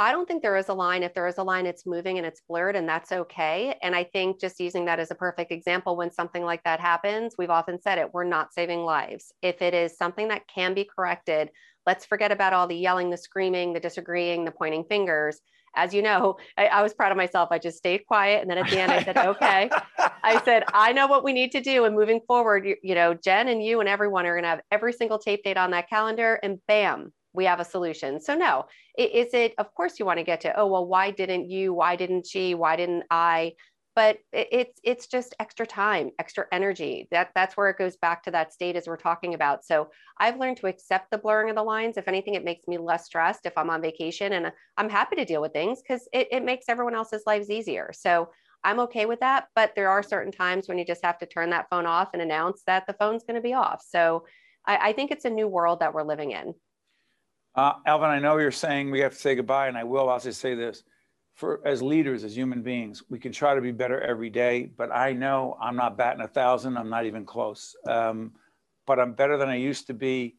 I 0.00 0.12
don't 0.12 0.26
think 0.26 0.40
there 0.40 0.56
is 0.56 0.70
a 0.70 0.74
line. 0.74 1.02
If 1.02 1.12
there 1.12 1.26
is 1.26 1.36
a 1.36 1.42
line, 1.42 1.66
it's 1.66 1.84
moving 1.84 2.16
and 2.16 2.26
it's 2.26 2.40
blurred, 2.48 2.74
and 2.74 2.88
that's 2.88 3.12
okay. 3.12 3.76
And 3.82 3.94
I 3.94 4.04
think 4.04 4.40
just 4.40 4.58
using 4.58 4.86
that 4.86 4.98
as 4.98 5.10
a 5.10 5.14
perfect 5.14 5.52
example, 5.52 5.94
when 5.94 6.10
something 6.10 6.42
like 6.42 6.64
that 6.64 6.80
happens, 6.80 7.34
we've 7.36 7.50
often 7.50 7.78
said 7.78 7.98
it, 7.98 8.14
we're 8.14 8.24
not 8.24 8.54
saving 8.54 8.80
lives. 8.80 9.30
If 9.42 9.60
it 9.60 9.74
is 9.74 9.98
something 9.98 10.28
that 10.28 10.48
can 10.48 10.72
be 10.72 10.88
corrected, 10.96 11.50
let's 11.86 12.06
forget 12.06 12.32
about 12.32 12.54
all 12.54 12.66
the 12.66 12.76
yelling, 12.76 13.10
the 13.10 13.18
screaming, 13.18 13.74
the 13.74 13.80
disagreeing, 13.80 14.46
the 14.46 14.52
pointing 14.52 14.84
fingers. 14.84 15.38
As 15.76 15.92
you 15.92 16.00
know, 16.00 16.38
I, 16.56 16.68
I 16.68 16.82
was 16.82 16.94
proud 16.94 17.12
of 17.12 17.18
myself. 17.18 17.50
I 17.52 17.58
just 17.58 17.76
stayed 17.76 18.06
quiet. 18.06 18.40
And 18.40 18.50
then 18.50 18.56
at 18.56 18.70
the 18.70 18.80
end, 18.80 18.92
I 18.92 19.04
said, 19.04 19.18
okay. 19.18 19.68
I 19.98 20.40
said, 20.46 20.64
I 20.72 20.92
know 20.92 21.08
what 21.08 21.24
we 21.24 21.34
need 21.34 21.52
to 21.52 21.60
do. 21.60 21.84
And 21.84 21.94
moving 21.94 22.20
forward, 22.26 22.64
you, 22.64 22.76
you 22.82 22.94
know, 22.94 23.12
Jen 23.12 23.48
and 23.48 23.62
you 23.62 23.80
and 23.80 23.88
everyone 23.88 24.24
are 24.24 24.32
going 24.32 24.44
to 24.44 24.48
have 24.48 24.62
every 24.70 24.94
single 24.94 25.18
tape 25.18 25.44
date 25.44 25.58
on 25.58 25.72
that 25.72 25.90
calendar. 25.90 26.40
And 26.42 26.58
bam, 26.66 27.12
we 27.32 27.44
have 27.44 27.60
a 27.60 27.64
solution. 27.64 28.20
So 28.20 28.34
no, 28.34 28.66
is 28.98 29.32
it, 29.34 29.54
of 29.58 29.72
course 29.74 29.98
you 29.98 30.06
want 30.06 30.18
to 30.18 30.24
get 30.24 30.40
to, 30.42 30.58
oh, 30.58 30.66
well, 30.66 30.86
why 30.86 31.10
didn't 31.10 31.48
you, 31.48 31.72
why 31.72 31.96
didn't 31.96 32.26
she, 32.26 32.54
why 32.54 32.76
didn't 32.76 33.04
I? 33.10 33.52
But 33.96 34.18
it's, 34.32 34.80
it's 34.84 35.08
just 35.08 35.34
extra 35.40 35.66
time, 35.66 36.10
extra 36.18 36.46
energy. 36.52 37.08
That, 37.10 37.30
that's 37.34 37.56
where 37.56 37.68
it 37.68 37.78
goes 37.78 37.96
back 37.96 38.22
to 38.22 38.30
that 38.30 38.52
state 38.52 38.76
as 38.76 38.86
we're 38.86 38.96
talking 38.96 39.34
about. 39.34 39.64
So 39.64 39.90
I've 40.18 40.38
learned 40.38 40.58
to 40.58 40.68
accept 40.68 41.10
the 41.10 41.18
blurring 41.18 41.50
of 41.50 41.56
the 41.56 41.62
lines. 41.62 41.96
If 41.96 42.08
anything, 42.08 42.34
it 42.34 42.44
makes 42.44 42.66
me 42.68 42.78
less 42.78 43.06
stressed 43.06 43.46
if 43.46 43.52
I'm 43.56 43.68
on 43.68 43.82
vacation 43.82 44.32
and 44.32 44.52
I'm 44.76 44.88
happy 44.88 45.16
to 45.16 45.24
deal 45.24 45.42
with 45.42 45.52
things 45.52 45.82
because 45.82 46.08
it, 46.12 46.28
it 46.30 46.44
makes 46.44 46.66
everyone 46.68 46.94
else's 46.94 47.24
lives 47.26 47.50
easier. 47.50 47.90
So 47.92 48.30
I'm 48.62 48.80
okay 48.80 49.06
with 49.06 49.20
that. 49.20 49.48
But 49.54 49.72
there 49.74 49.90
are 49.90 50.02
certain 50.02 50.32
times 50.32 50.68
when 50.68 50.78
you 50.78 50.84
just 50.84 51.04
have 51.04 51.18
to 51.18 51.26
turn 51.26 51.50
that 51.50 51.66
phone 51.68 51.86
off 51.86 52.10
and 52.12 52.22
announce 52.22 52.62
that 52.66 52.86
the 52.86 52.94
phone's 52.94 53.24
going 53.24 53.36
to 53.36 53.40
be 53.42 53.54
off. 53.54 53.82
So 53.86 54.24
I, 54.66 54.90
I 54.90 54.92
think 54.92 55.10
it's 55.10 55.24
a 55.24 55.30
new 55.30 55.48
world 55.48 55.80
that 55.80 55.94
we're 55.94 56.04
living 56.04 56.30
in. 56.30 56.54
Uh, 57.54 57.72
Alvin, 57.86 58.10
I 58.10 58.18
know 58.18 58.38
you're 58.38 58.50
saying 58.50 58.90
we 58.90 59.00
have 59.00 59.12
to 59.12 59.18
say 59.18 59.34
goodbye, 59.34 59.68
and 59.68 59.76
I 59.76 59.84
will. 59.84 60.08
I'll 60.08 60.20
say 60.20 60.54
this: 60.54 60.84
for 61.34 61.60
as 61.66 61.82
leaders, 61.82 62.24
as 62.24 62.36
human 62.36 62.62
beings, 62.62 63.02
we 63.08 63.18
can 63.18 63.32
try 63.32 63.54
to 63.54 63.60
be 63.60 63.72
better 63.72 64.00
every 64.00 64.30
day. 64.30 64.70
But 64.76 64.92
I 64.92 65.12
know 65.12 65.56
I'm 65.60 65.76
not 65.76 65.96
batting 65.96 66.22
a 66.22 66.28
thousand. 66.28 66.76
I'm 66.76 66.90
not 66.90 67.06
even 67.06 67.24
close. 67.24 67.74
Um, 67.88 68.32
but 68.86 68.98
I'm 68.98 69.12
better 69.12 69.36
than 69.36 69.48
I 69.48 69.56
used 69.56 69.86
to 69.88 69.94
be, 69.94 70.36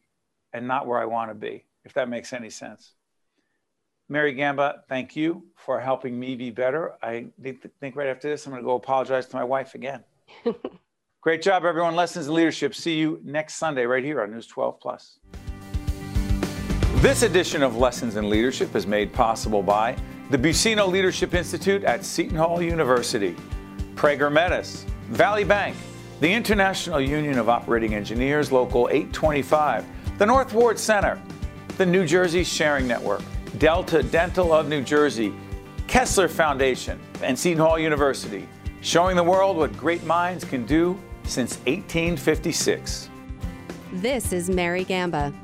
and 0.52 0.66
not 0.66 0.86
where 0.86 1.00
I 1.00 1.04
want 1.06 1.30
to 1.30 1.34
be. 1.34 1.64
If 1.84 1.94
that 1.94 2.08
makes 2.08 2.32
any 2.32 2.50
sense. 2.50 2.94
Mary 4.08 4.34
Gamba, 4.34 4.82
thank 4.88 5.16
you 5.16 5.44
for 5.56 5.80
helping 5.80 6.18
me 6.18 6.36
be 6.36 6.50
better. 6.50 6.92
I 7.02 7.26
think, 7.42 7.66
think 7.80 7.96
right 7.96 8.08
after 8.08 8.28
this, 8.28 8.46
I'm 8.46 8.52
going 8.52 8.62
to 8.62 8.66
go 8.66 8.74
apologize 8.74 9.26
to 9.28 9.36
my 9.36 9.44
wife 9.44 9.74
again. 9.74 10.04
Great 11.22 11.40
job, 11.40 11.64
everyone. 11.64 11.94
Lessons 11.94 12.26
in 12.26 12.34
Leadership. 12.34 12.74
See 12.74 12.96
you 12.96 13.20
next 13.24 13.54
Sunday 13.54 13.86
right 13.86 14.04
here 14.04 14.20
on 14.22 14.32
News 14.32 14.46
12 14.46 14.80
Plus. 14.80 15.18
This 17.02 17.22
edition 17.22 17.64
of 17.64 17.76
Lessons 17.76 18.14
in 18.14 18.30
Leadership 18.30 18.76
is 18.76 18.86
made 18.86 19.12
possible 19.12 19.60
by 19.60 19.96
the 20.30 20.38
Buccino 20.38 20.86
Leadership 20.86 21.34
Institute 21.34 21.82
at 21.82 22.04
Seton 22.04 22.36
Hall 22.36 22.62
University, 22.62 23.34
Prager 23.96 24.30
Metis, 24.30 24.86
Valley 25.08 25.42
Bank, 25.42 25.76
the 26.20 26.32
International 26.32 27.00
Union 27.00 27.40
of 27.40 27.48
Operating 27.48 27.92
Engineers, 27.92 28.52
Local 28.52 28.88
825, 28.88 29.84
the 30.18 30.24
North 30.24 30.52
Ward 30.52 30.78
Center, 30.78 31.20
the 31.76 31.84
New 31.84 32.06
Jersey 32.06 32.44
Sharing 32.44 32.86
Network, 32.86 33.22
Delta 33.58 34.04
Dental 34.04 34.52
of 34.52 34.68
New 34.68 34.82
Jersey, 34.84 35.34
Kessler 35.88 36.28
Foundation, 36.28 37.00
and 37.20 37.36
Seton 37.36 37.58
Hall 37.58 37.80
University, 37.80 38.46
showing 38.80 39.16
the 39.16 39.24
world 39.24 39.56
what 39.56 39.76
great 39.76 40.04
minds 40.04 40.44
can 40.44 40.64
do 40.66 40.96
since 41.24 41.56
1856. 41.66 43.08
This 43.94 44.32
is 44.32 44.48
Mary 44.48 44.84
Gamba. 44.84 45.34